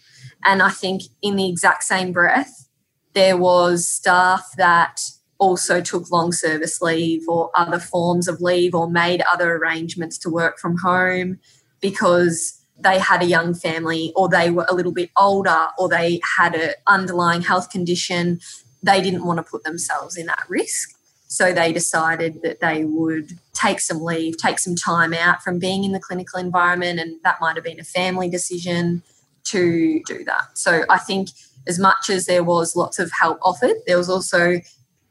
And 0.44 0.62
I 0.62 0.70
think 0.70 1.02
in 1.22 1.36
the 1.36 1.48
exact 1.48 1.84
same 1.84 2.12
breath, 2.12 2.68
there 3.12 3.36
was 3.36 3.88
staff 3.88 4.50
that 4.56 5.00
also 5.38 5.80
took 5.80 6.10
long 6.10 6.32
service 6.32 6.80
leave 6.80 7.22
or 7.28 7.50
other 7.54 7.78
forms 7.78 8.28
of 8.28 8.40
leave 8.40 8.74
or 8.74 8.90
made 8.90 9.22
other 9.32 9.56
arrangements 9.56 10.18
to 10.18 10.30
work 10.30 10.58
from 10.58 10.76
home 10.78 11.38
because 11.80 12.60
they 12.78 12.98
had 12.98 13.22
a 13.22 13.26
young 13.26 13.54
family 13.54 14.12
or 14.16 14.28
they 14.28 14.50
were 14.50 14.66
a 14.68 14.74
little 14.74 14.92
bit 14.92 15.10
older 15.16 15.68
or 15.78 15.88
they 15.88 16.20
had 16.38 16.54
an 16.54 16.70
underlying 16.86 17.42
health 17.42 17.70
condition. 17.70 18.40
They 18.82 19.00
didn't 19.00 19.24
want 19.24 19.38
to 19.38 19.42
put 19.42 19.64
themselves 19.64 20.16
in 20.16 20.26
that 20.26 20.44
risk. 20.48 20.90
So 21.26 21.52
they 21.52 21.72
decided 21.72 22.42
that 22.42 22.60
they 22.60 22.84
would 22.84 23.38
take 23.54 23.80
some 23.80 24.02
leave, 24.02 24.36
take 24.36 24.58
some 24.58 24.74
time 24.74 25.14
out 25.14 25.42
from 25.42 25.58
being 25.58 25.84
in 25.84 25.92
the 25.92 26.00
clinical 26.00 26.40
environment, 26.40 26.98
and 26.98 27.20
that 27.22 27.40
might 27.40 27.54
have 27.54 27.64
been 27.64 27.78
a 27.78 27.84
family 27.84 28.28
decision 28.28 29.02
to 29.44 30.02
do 30.06 30.24
that. 30.24 30.58
So 30.58 30.84
I 30.88 30.98
think 30.98 31.28
as 31.66 31.78
much 31.78 32.10
as 32.10 32.26
there 32.26 32.44
was 32.44 32.76
lots 32.76 32.98
of 32.98 33.10
help 33.20 33.38
offered, 33.42 33.76
there 33.86 33.98
was 33.98 34.08
also 34.08 34.60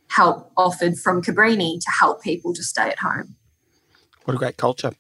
help 0.08 0.52
offered 0.58 0.98
from 0.98 1.22
Cabrini 1.22 1.80
to 1.80 1.92
help 2.00 2.22
people 2.22 2.54
to 2.54 2.64
stay 2.64 2.90
at 2.90 3.00
home. 3.00 3.36
What 4.26 4.34
a 4.34 4.38
great 4.38 4.58
culture. 4.58 4.94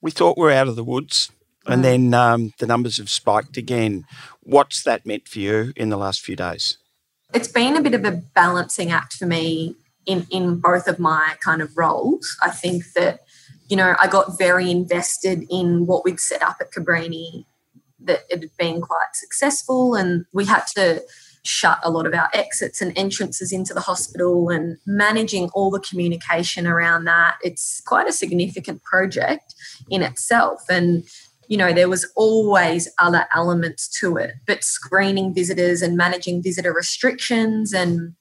We 0.00 0.10
thought 0.10 0.38
we 0.38 0.46
are 0.46 0.52
out 0.52 0.68
of 0.68 0.76
the 0.76 0.84
woods 0.84 1.30
and 1.66 1.80
mm. 1.80 1.82
then 1.82 2.14
um, 2.14 2.52
the 2.58 2.66
numbers 2.66 2.96
have 2.98 3.10
spiked 3.10 3.56
again. 3.56 4.04
What's 4.42 4.82
that 4.84 5.04
meant 5.04 5.28
for 5.28 5.38
you 5.38 5.72
in 5.76 5.90
the 5.90 5.98
last 5.98 6.20
few 6.20 6.36
days? 6.36 6.78
It's 7.34 7.48
been 7.48 7.76
a 7.76 7.82
bit 7.82 7.94
of 7.94 8.04
a 8.04 8.12
balancing 8.12 8.90
act 8.90 9.14
for 9.14 9.26
me 9.26 9.74
in, 10.06 10.26
in 10.30 10.60
both 10.60 10.88
of 10.88 10.98
my 10.98 11.34
kind 11.40 11.60
of 11.60 11.76
roles. 11.76 12.38
I 12.42 12.50
think 12.50 12.84
that 12.94 13.20
you 13.68 13.76
know, 13.76 13.94
I 14.00 14.08
got 14.08 14.38
very 14.38 14.70
invested 14.70 15.44
in 15.50 15.86
what 15.86 16.04
we'd 16.04 16.20
set 16.20 16.42
up 16.42 16.56
at 16.60 16.72
Cabrini, 16.72 17.44
that 18.08 18.24
it 18.28 18.40
had 18.40 18.50
been 18.58 18.80
quite 18.80 19.14
successful, 19.14 19.94
and 19.94 20.26
we 20.32 20.44
had 20.44 20.64
to 20.74 21.02
shut 21.44 21.78
a 21.82 21.90
lot 21.90 22.06
of 22.06 22.12
our 22.12 22.28
exits 22.34 22.82
and 22.82 22.92
entrances 22.98 23.52
into 23.52 23.72
the 23.72 23.80
hospital 23.80 24.50
and 24.50 24.76
managing 24.86 25.48
all 25.54 25.70
the 25.70 25.80
communication 25.80 26.66
around 26.66 27.04
that. 27.04 27.36
It's 27.42 27.80
quite 27.86 28.08
a 28.08 28.12
significant 28.12 28.82
project 28.82 29.54
in 29.88 30.02
itself. 30.02 30.60
And, 30.68 31.04
you 31.46 31.56
know, 31.56 31.72
there 31.72 31.88
was 31.88 32.10
always 32.16 32.88
other 32.98 33.26
elements 33.34 33.88
to 34.00 34.16
it, 34.16 34.32
but 34.46 34.62
screening 34.62 35.32
visitors 35.32 35.80
and 35.80 35.96
managing 35.96 36.42
visitor 36.42 36.72
restrictions. 36.72 37.72
And 37.72 38.14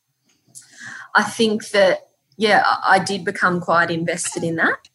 I 1.16 1.24
think 1.24 1.70
that, 1.70 2.08
yeah, 2.38 2.64
I 2.86 3.00
did 3.00 3.26
become 3.26 3.60
quite 3.60 3.92
invested 3.92 4.44
in 4.44 4.56
that. 4.58 4.88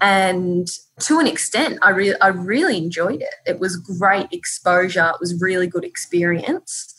And 0.00 0.66
to 1.00 1.18
an 1.18 1.26
extent, 1.26 1.78
I, 1.82 1.90
re- 1.90 2.16
I 2.20 2.28
really 2.28 2.76
enjoyed 2.78 3.22
it. 3.22 3.34
It 3.46 3.60
was 3.60 3.76
great 3.76 4.28
exposure. 4.32 5.10
It 5.14 5.20
was 5.20 5.40
really 5.40 5.66
good 5.66 5.84
experience 5.84 6.94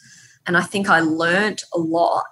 and 0.48 0.58
I 0.58 0.62
think 0.62 0.90
I 0.90 1.00
learnt 1.00 1.64
a 1.74 1.80
lot. 1.80 2.26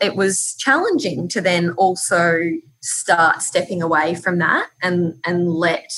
It 0.00 0.16
was 0.16 0.54
challenging 0.58 1.28
to 1.28 1.40
then 1.40 1.70
also 1.72 2.40
start 2.80 3.42
stepping 3.42 3.82
away 3.82 4.14
from 4.14 4.38
that 4.38 4.68
and 4.82 5.14
and 5.24 5.50
let 5.50 5.92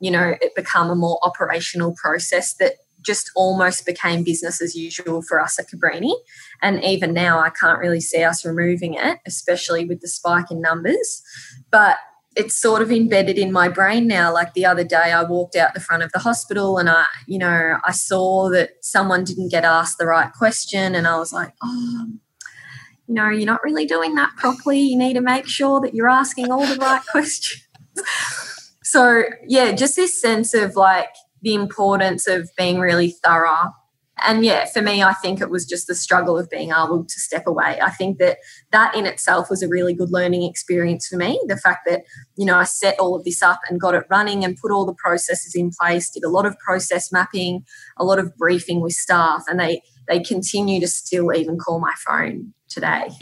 you 0.00 0.10
know 0.10 0.34
it 0.40 0.54
become 0.54 0.90
a 0.90 0.94
more 0.94 1.18
operational 1.24 1.94
process 2.00 2.54
that 2.54 2.74
just 3.00 3.30
almost 3.34 3.84
became 3.84 4.22
business 4.22 4.60
as 4.60 4.76
usual 4.76 5.22
for 5.22 5.40
us 5.40 5.58
at 5.58 5.66
Cabrini. 5.68 6.12
And 6.60 6.84
even 6.84 7.12
now, 7.12 7.40
I 7.40 7.50
can't 7.50 7.80
really 7.80 8.00
see 8.00 8.22
us 8.22 8.44
removing 8.44 8.94
it, 8.94 9.18
especially 9.26 9.84
with 9.84 10.00
the 10.02 10.06
spike 10.06 10.52
in 10.52 10.60
numbers. 10.60 11.22
But 11.72 11.96
it's 12.36 12.60
sort 12.60 12.82
of 12.82 12.90
embedded 12.90 13.38
in 13.38 13.52
my 13.52 13.68
brain 13.68 14.06
now. 14.06 14.32
Like 14.32 14.54
the 14.54 14.64
other 14.64 14.84
day, 14.84 15.12
I 15.12 15.22
walked 15.22 15.56
out 15.56 15.74
the 15.74 15.80
front 15.80 16.02
of 16.02 16.12
the 16.12 16.18
hospital 16.18 16.78
and 16.78 16.88
I, 16.88 17.04
you 17.26 17.38
know, 17.38 17.78
I 17.84 17.92
saw 17.92 18.48
that 18.50 18.72
someone 18.80 19.24
didn't 19.24 19.50
get 19.50 19.64
asked 19.64 19.98
the 19.98 20.06
right 20.06 20.32
question. 20.32 20.94
And 20.94 21.06
I 21.06 21.18
was 21.18 21.32
like, 21.32 21.52
oh, 21.62 22.06
you 23.06 23.14
know, 23.14 23.28
you're 23.28 23.46
not 23.46 23.62
really 23.62 23.84
doing 23.84 24.14
that 24.14 24.32
properly. 24.36 24.80
You 24.80 24.96
need 24.96 25.14
to 25.14 25.20
make 25.20 25.46
sure 25.46 25.80
that 25.80 25.94
you're 25.94 26.08
asking 26.08 26.50
all 26.50 26.66
the 26.66 26.76
right 26.76 27.02
questions. 27.10 27.62
so, 28.82 29.24
yeah, 29.46 29.72
just 29.72 29.96
this 29.96 30.20
sense 30.20 30.54
of 30.54 30.76
like 30.76 31.10
the 31.42 31.54
importance 31.54 32.26
of 32.26 32.50
being 32.56 32.78
really 32.78 33.10
thorough 33.10 33.72
and 34.20 34.44
yeah, 34.44 34.66
for 34.66 34.82
me, 34.82 35.02
I 35.02 35.14
think 35.14 35.40
it 35.40 35.50
was 35.50 35.64
just 35.64 35.86
the 35.86 35.94
struggle 35.94 36.38
of 36.38 36.50
being 36.50 36.70
able 36.70 37.04
to 37.04 37.20
step 37.20 37.44
away. 37.46 37.78
I 37.80 37.90
think 37.90 38.18
that 38.18 38.38
that 38.70 38.94
in 38.94 39.06
itself 39.06 39.48
was 39.48 39.62
a 39.62 39.68
really 39.68 39.94
good 39.94 40.10
learning 40.10 40.42
experience 40.42 41.08
for 41.08 41.16
me. 41.16 41.40
The 41.48 41.56
fact 41.56 41.80
that, 41.86 42.02
you 42.36 42.44
know, 42.44 42.58
I 42.58 42.64
set 42.64 42.98
all 43.00 43.16
of 43.16 43.24
this 43.24 43.42
up 43.42 43.60
and 43.68 43.80
got 43.80 43.94
it 43.94 44.04
running 44.10 44.44
and 44.44 44.56
put 44.56 44.70
all 44.70 44.84
the 44.84 44.94
processes 44.94 45.54
in 45.54 45.70
place, 45.78 46.10
did 46.10 46.24
a 46.24 46.28
lot 46.28 46.46
of 46.46 46.58
process 46.58 47.10
mapping, 47.10 47.64
a 47.96 48.04
lot 48.04 48.18
of 48.18 48.36
briefing 48.36 48.80
with 48.80 48.92
staff, 48.92 49.44
and 49.48 49.58
they 49.58 49.82
they 50.08 50.20
continue 50.20 50.80
to 50.80 50.88
still 50.88 51.32
even 51.32 51.58
call 51.58 51.80
my 51.80 51.94
phone 52.06 52.52
today. 52.68 53.08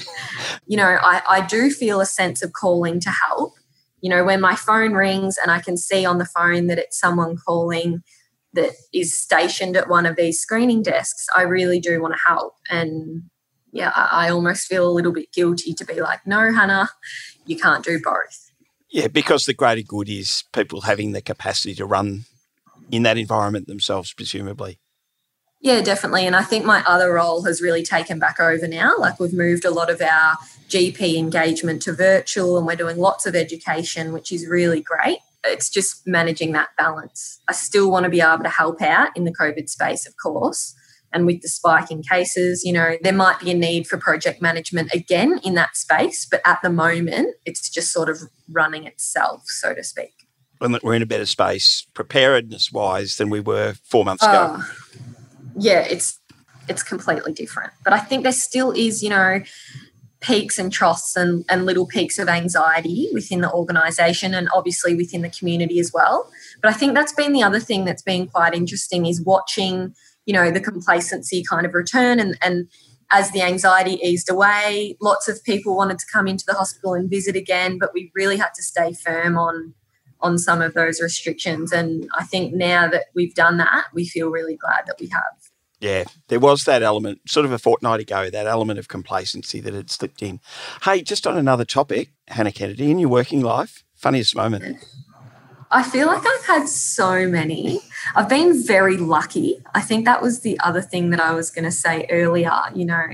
You 0.66 0.76
know, 0.76 0.98
I, 1.02 1.20
I 1.28 1.46
do 1.46 1.68
feel 1.68 2.00
a 2.00 2.06
sense 2.06 2.44
of 2.44 2.52
calling 2.52 3.00
to 3.00 3.10
help. 3.10 3.54
You 4.00 4.08
know, 4.08 4.22
when 4.22 4.40
my 4.40 4.54
phone 4.54 4.92
rings 4.92 5.36
and 5.36 5.50
I 5.50 5.60
can 5.60 5.76
see 5.76 6.04
on 6.04 6.18
the 6.18 6.24
phone 6.24 6.68
that 6.68 6.78
it's 6.78 6.98
someone 6.98 7.36
calling 7.36 8.04
that 8.52 8.72
is 8.92 9.20
stationed 9.20 9.76
at 9.76 9.88
one 9.88 10.06
of 10.06 10.16
these 10.16 10.40
screening 10.40 10.82
desks, 10.82 11.26
I 11.36 11.42
really 11.42 11.80
do 11.80 12.00
want 12.00 12.14
to 12.14 12.20
help. 12.26 12.54
And 12.68 13.24
yeah, 13.72 13.92
I, 13.94 14.26
I 14.26 14.30
almost 14.30 14.66
feel 14.66 14.88
a 14.88 14.92
little 14.92 15.12
bit 15.12 15.32
guilty 15.32 15.74
to 15.74 15.84
be 15.84 16.00
like, 16.00 16.26
no, 16.26 16.52
Hannah, 16.52 16.90
you 17.46 17.56
can't 17.56 17.84
do 17.84 18.00
both. 18.02 18.50
Yeah, 18.90 19.06
because 19.06 19.46
the 19.46 19.54
greater 19.54 19.82
good 19.82 20.08
is 20.08 20.44
people 20.52 20.82
having 20.82 21.12
the 21.12 21.22
capacity 21.22 21.74
to 21.76 21.86
run 21.86 22.24
in 22.90 23.04
that 23.04 23.18
environment 23.18 23.68
themselves, 23.68 24.12
presumably. 24.12 24.80
Yeah, 25.60 25.82
definitely. 25.82 26.26
And 26.26 26.34
I 26.34 26.42
think 26.42 26.64
my 26.64 26.82
other 26.86 27.12
role 27.12 27.44
has 27.44 27.60
really 27.60 27.82
taken 27.82 28.18
back 28.18 28.40
over 28.40 28.66
now. 28.66 28.94
Like 28.98 29.20
we've 29.20 29.32
moved 29.32 29.64
a 29.64 29.70
lot 29.70 29.90
of 29.90 30.00
our 30.00 30.38
GP 30.68 31.16
engagement 31.16 31.82
to 31.82 31.92
virtual 31.92 32.56
and 32.56 32.66
we're 32.66 32.76
doing 32.76 32.96
lots 32.96 33.26
of 33.26 33.36
education, 33.36 34.12
which 34.12 34.32
is 34.32 34.48
really 34.48 34.80
great 34.80 35.18
it's 35.44 35.70
just 35.70 36.06
managing 36.06 36.52
that 36.52 36.68
balance. 36.76 37.40
I 37.48 37.52
still 37.52 37.90
want 37.90 38.04
to 38.04 38.10
be 38.10 38.20
able 38.20 38.42
to 38.42 38.48
help 38.48 38.82
out 38.82 39.16
in 39.16 39.24
the 39.24 39.32
COVID 39.32 39.68
space, 39.68 40.06
of 40.06 40.14
course. 40.22 40.74
And 41.12 41.26
with 41.26 41.42
the 41.42 41.48
spike 41.48 41.90
in 41.90 42.02
cases, 42.02 42.62
you 42.64 42.72
know, 42.72 42.96
there 43.02 43.12
might 43.12 43.40
be 43.40 43.50
a 43.50 43.54
need 43.54 43.86
for 43.88 43.96
project 43.96 44.40
management 44.40 44.92
again 44.94 45.40
in 45.42 45.54
that 45.54 45.76
space. 45.76 46.24
But 46.24 46.40
at 46.46 46.60
the 46.62 46.70
moment, 46.70 47.34
it's 47.44 47.68
just 47.68 47.92
sort 47.92 48.08
of 48.08 48.18
running 48.48 48.86
itself, 48.86 49.42
so 49.46 49.74
to 49.74 49.82
speak. 49.82 50.12
We're 50.60 50.94
in 50.94 51.02
a 51.02 51.06
better 51.06 51.26
space 51.26 51.86
preparedness 51.94 52.70
wise 52.70 53.16
than 53.16 53.30
we 53.30 53.40
were 53.40 53.74
four 53.84 54.04
months 54.04 54.22
ago. 54.22 54.58
Oh, 54.58 54.70
yeah, 55.56 55.80
it's 55.80 56.20
it's 56.68 56.82
completely 56.82 57.32
different. 57.32 57.72
But 57.82 57.92
I 57.92 57.98
think 57.98 58.22
there 58.22 58.32
still 58.32 58.70
is, 58.70 59.02
you 59.02 59.08
know, 59.08 59.40
peaks 60.20 60.58
and 60.58 60.72
troughs 60.72 61.16
and, 61.16 61.44
and 61.48 61.64
little 61.64 61.86
peaks 61.86 62.18
of 62.18 62.28
anxiety 62.28 63.08
within 63.12 63.40
the 63.40 63.50
organization 63.52 64.34
and 64.34 64.48
obviously 64.54 64.94
within 64.94 65.22
the 65.22 65.30
community 65.30 65.80
as 65.80 65.92
well. 65.92 66.30
But 66.60 66.70
I 66.70 66.74
think 66.74 66.94
that's 66.94 67.12
been 67.12 67.32
the 67.32 67.42
other 67.42 67.60
thing 67.60 67.84
that's 67.84 68.02
been 68.02 68.26
quite 68.26 68.54
interesting 68.54 69.06
is 69.06 69.22
watching, 69.22 69.94
you 70.26 70.34
know, 70.34 70.50
the 70.50 70.60
complacency 70.60 71.42
kind 71.48 71.64
of 71.64 71.72
return 71.72 72.20
and, 72.20 72.36
and 72.42 72.68
as 73.10 73.32
the 73.32 73.42
anxiety 73.42 73.94
eased 74.02 74.30
away, 74.30 74.96
lots 75.00 75.26
of 75.26 75.42
people 75.42 75.76
wanted 75.76 75.98
to 75.98 76.06
come 76.12 76.28
into 76.28 76.44
the 76.46 76.54
hospital 76.54 76.94
and 76.94 77.10
visit 77.10 77.34
again, 77.34 77.78
but 77.78 77.92
we 77.92 78.12
really 78.14 78.36
had 78.36 78.54
to 78.54 78.62
stay 78.62 78.92
firm 78.92 79.36
on 79.36 79.74
on 80.22 80.36
some 80.36 80.60
of 80.60 80.74
those 80.74 81.00
restrictions. 81.00 81.72
And 81.72 82.06
I 82.18 82.24
think 82.24 82.52
now 82.54 82.86
that 82.88 83.06
we've 83.14 83.34
done 83.34 83.56
that, 83.56 83.86
we 83.94 84.06
feel 84.06 84.28
really 84.28 84.54
glad 84.54 84.84
that 84.86 84.96
we 85.00 85.08
have. 85.08 85.39
Yeah, 85.80 86.04
there 86.28 86.40
was 86.40 86.64
that 86.64 86.82
element, 86.82 87.20
sort 87.26 87.46
of 87.46 87.52
a 87.52 87.58
fortnight 87.58 88.00
ago, 88.00 88.28
that 88.28 88.46
element 88.46 88.78
of 88.78 88.88
complacency 88.88 89.60
that 89.60 89.72
had 89.72 89.90
slipped 89.90 90.22
in. 90.22 90.40
Hey, 90.82 91.00
just 91.00 91.26
on 91.26 91.38
another 91.38 91.64
topic, 91.64 92.10
Hannah 92.28 92.52
Kennedy, 92.52 92.90
in 92.90 92.98
your 92.98 93.08
working 93.08 93.40
life, 93.40 93.82
funniest 93.94 94.36
moment? 94.36 94.84
I 95.70 95.82
feel 95.82 96.06
like 96.06 96.22
I've 96.26 96.44
had 96.44 96.68
so 96.68 97.26
many. 97.26 97.80
I've 98.14 98.28
been 98.28 98.62
very 98.62 98.98
lucky. 98.98 99.62
I 99.74 99.80
think 99.80 100.04
that 100.04 100.20
was 100.20 100.40
the 100.40 100.58
other 100.60 100.82
thing 100.82 101.10
that 101.10 101.20
I 101.20 101.32
was 101.32 101.50
going 101.50 101.64
to 101.64 101.70
say 101.70 102.06
earlier, 102.10 102.52
you 102.74 102.84
know, 102.84 103.06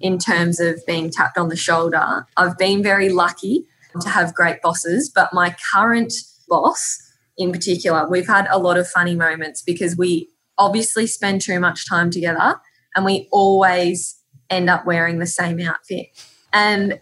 in 0.00 0.18
terms 0.18 0.60
of 0.60 0.80
being 0.86 1.10
tapped 1.10 1.36
on 1.36 1.48
the 1.48 1.56
shoulder. 1.56 2.26
I've 2.36 2.56
been 2.56 2.82
very 2.82 3.10
lucky 3.10 3.64
to 4.00 4.08
have 4.08 4.32
great 4.32 4.62
bosses, 4.62 5.10
but 5.10 5.34
my 5.34 5.54
current 5.74 6.14
boss 6.48 7.02
in 7.36 7.52
particular, 7.52 8.08
we've 8.08 8.26
had 8.26 8.46
a 8.50 8.58
lot 8.58 8.78
of 8.78 8.88
funny 8.88 9.14
moments 9.14 9.60
because 9.62 9.96
we 9.96 10.28
obviously 10.58 11.06
spend 11.06 11.40
too 11.40 11.60
much 11.60 11.88
time 11.88 12.10
together 12.10 12.60
and 12.94 13.04
we 13.04 13.28
always 13.30 14.20
end 14.50 14.68
up 14.68 14.86
wearing 14.86 15.18
the 15.18 15.26
same 15.26 15.60
outfit. 15.60 16.08
And 16.52 17.00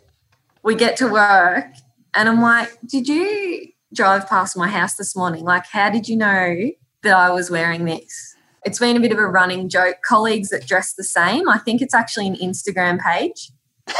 we 0.62 0.74
get 0.74 0.96
to 0.98 1.08
work 1.08 1.66
and 2.14 2.28
I'm 2.28 2.40
like, 2.40 2.70
Did 2.86 3.08
you 3.08 3.68
drive 3.94 4.28
past 4.28 4.56
my 4.56 4.68
house 4.68 4.94
this 4.94 5.16
morning? 5.16 5.44
Like, 5.44 5.66
how 5.66 5.90
did 5.90 6.08
you 6.08 6.16
know 6.16 6.70
that 7.02 7.16
I 7.16 7.30
was 7.30 7.50
wearing 7.50 7.84
this? 7.84 8.34
It's 8.64 8.80
been 8.80 8.96
a 8.96 9.00
bit 9.00 9.12
of 9.12 9.18
a 9.18 9.26
running 9.26 9.68
joke. 9.68 9.98
Colleagues 10.04 10.48
that 10.48 10.66
dress 10.66 10.94
the 10.94 11.04
same, 11.04 11.48
I 11.48 11.58
think 11.58 11.80
it's 11.80 11.94
actually 11.94 12.26
an 12.26 12.34
Instagram 12.34 12.98
page. 13.00 13.52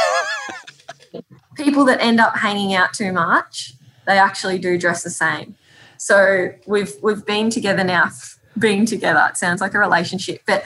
People 1.55 1.85
that 1.85 2.01
end 2.01 2.19
up 2.19 2.35
hanging 2.37 2.73
out 2.73 2.93
too 2.93 3.13
much, 3.13 3.73
they 4.05 4.17
actually 4.17 4.59
do 4.59 4.77
dress 4.77 5.03
the 5.03 5.09
same. 5.09 5.55
So 5.97 6.49
we've 6.67 6.93
we've 7.01 7.25
been 7.25 7.49
together 7.49 7.83
now 7.83 8.09
being 8.59 8.85
together. 8.85 9.25
It 9.29 9.37
sounds 9.37 9.61
like 9.61 9.73
a 9.73 9.79
relationship, 9.79 10.41
but 10.45 10.65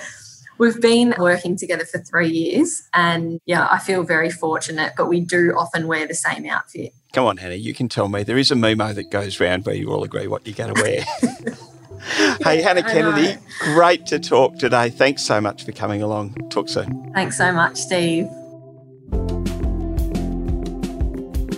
we've 0.58 0.80
been 0.80 1.16
working 1.18 1.56
together 1.56 1.86
for 1.86 2.00
three 2.00 2.30
years. 2.30 2.84
And 2.94 3.40
yeah, 3.46 3.68
I 3.72 3.80
feel 3.80 4.04
very 4.04 4.30
fortunate, 4.30 4.94
but 4.96 5.08
we 5.08 5.20
do 5.20 5.54
often 5.58 5.88
wear 5.88 6.08
the 6.08 6.14
same 6.14 6.46
outfit. 6.46 6.94
Come 7.14 7.26
on, 7.26 7.38
Hannah, 7.38 7.56
you 7.56 7.74
can 7.74 7.90
tell 7.90 8.08
me. 8.08 8.24
There 8.24 8.38
is 8.38 8.52
a 8.52 8.56
memo 8.56 8.94
that 8.94 9.10
goes 9.12 9.42
around 9.42 9.66
where 9.66 9.76
you 9.76 9.92
all 9.92 10.04
agree 10.04 10.28
what 10.28 10.46
you're 10.46 10.56
going 10.56 10.74
to 10.74 10.82
wear. 10.82 11.02
hey, 12.44 12.62
Hannah 12.62 12.84
Kennedy, 12.84 13.38
great 13.60 14.06
to 14.08 14.20
talk 14.20 14.58
today. 14.58 14.90
Thanks 14.90 15.24
so 15.24 15.42
much 15.42 15.66
for 15.66 15.72
coming 15.72 16.02
along. 16.02 16.36
Talk 16.50 16.70
soon. 16.70 17.12
Thanks 17.14 17.38
so 17.38 17.52
much, 17.52 17.76
Steve. 17.78 18.28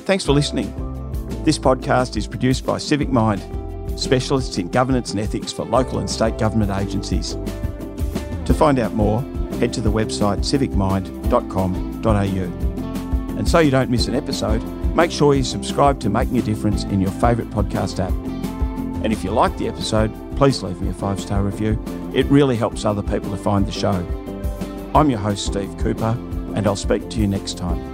Thanks 0.05 0.25
for 0.25 0.31
listening. 0.31 0.73
This 1.43 1.59
podcast 1.59 2.17
is 2.17 2.25
produced 2.25 2.65
by 2.65 2.77
Civic 2.77 3.09
Mind 3.09 3.41
specialists 3.95 4.57
in 4.57 4.69
governance 4.69 5.11
and 5.11 5.19
ethics 5.19 5.51
for 5.51 5.65
local 5.65 5.99
and 5.99 6.09
state 6.09 6.37
government 6.37 6.71
agencies. 6.71 7.37
To 8.45 8.53
find 8.53 8.79
out 8.79 8.93
more, 8.93 9.21
head 9.59 9.73
to 9.73 9.81
the 9.81 9.91
website 9.91 10.39
civicmind.com.au. 10.39 13.37
And 13.37 13.49
so 13.49 13.59
you 13.59 13.71
don't 13.71 13.89
miss 13.89 14.07
an 14.07 14.15
episode, 14.15 14.63
make 14.95 15.11
sure 15.11 15.33
you 15.33 15.43
subscribe 15.43 15.99
to 16.01 16.09
Making 16.09 16.37
a 16.37 16.41
Difference 16.41 16.83
in 16.83 17.01
your 17.01 17.11
favourite 17.11 17.49
podcast 17.51 17.99
app. 17.99 18.11
And 19.03 19.11
if 19.11 19.23
you 19.23 19.31
like 19.31 19.57
the 19.57 19.67
episode, 19.67 20.11
please 20.37 20.63
leave 20.63 20.81
me 20.81 20.89
a 20.89 20.93
five 20.93 21.19
star 21.19 21.43
review. 21.43 21.81
It 22.13 22.25
really 22.27 22.55
helps 22.55 22.85
other 22.85 23.03
people 23.03 23.31
to 23.31 23.37
find 23.37 23.65
the 23.65 23.71
show. 23.71 24.05
I'm 24.95 25.09
your 25.09 25.19
host, 25.19 25.45
Steve 25.45 25.75
Cooper, 25.79 26.17
and 26.55 26.67
I'll 26.67 26.75
speak 26.75 27.09
to 27.09 27.19
you 27.19 27.27
next 27.27 27.57
time. 27.57 27.92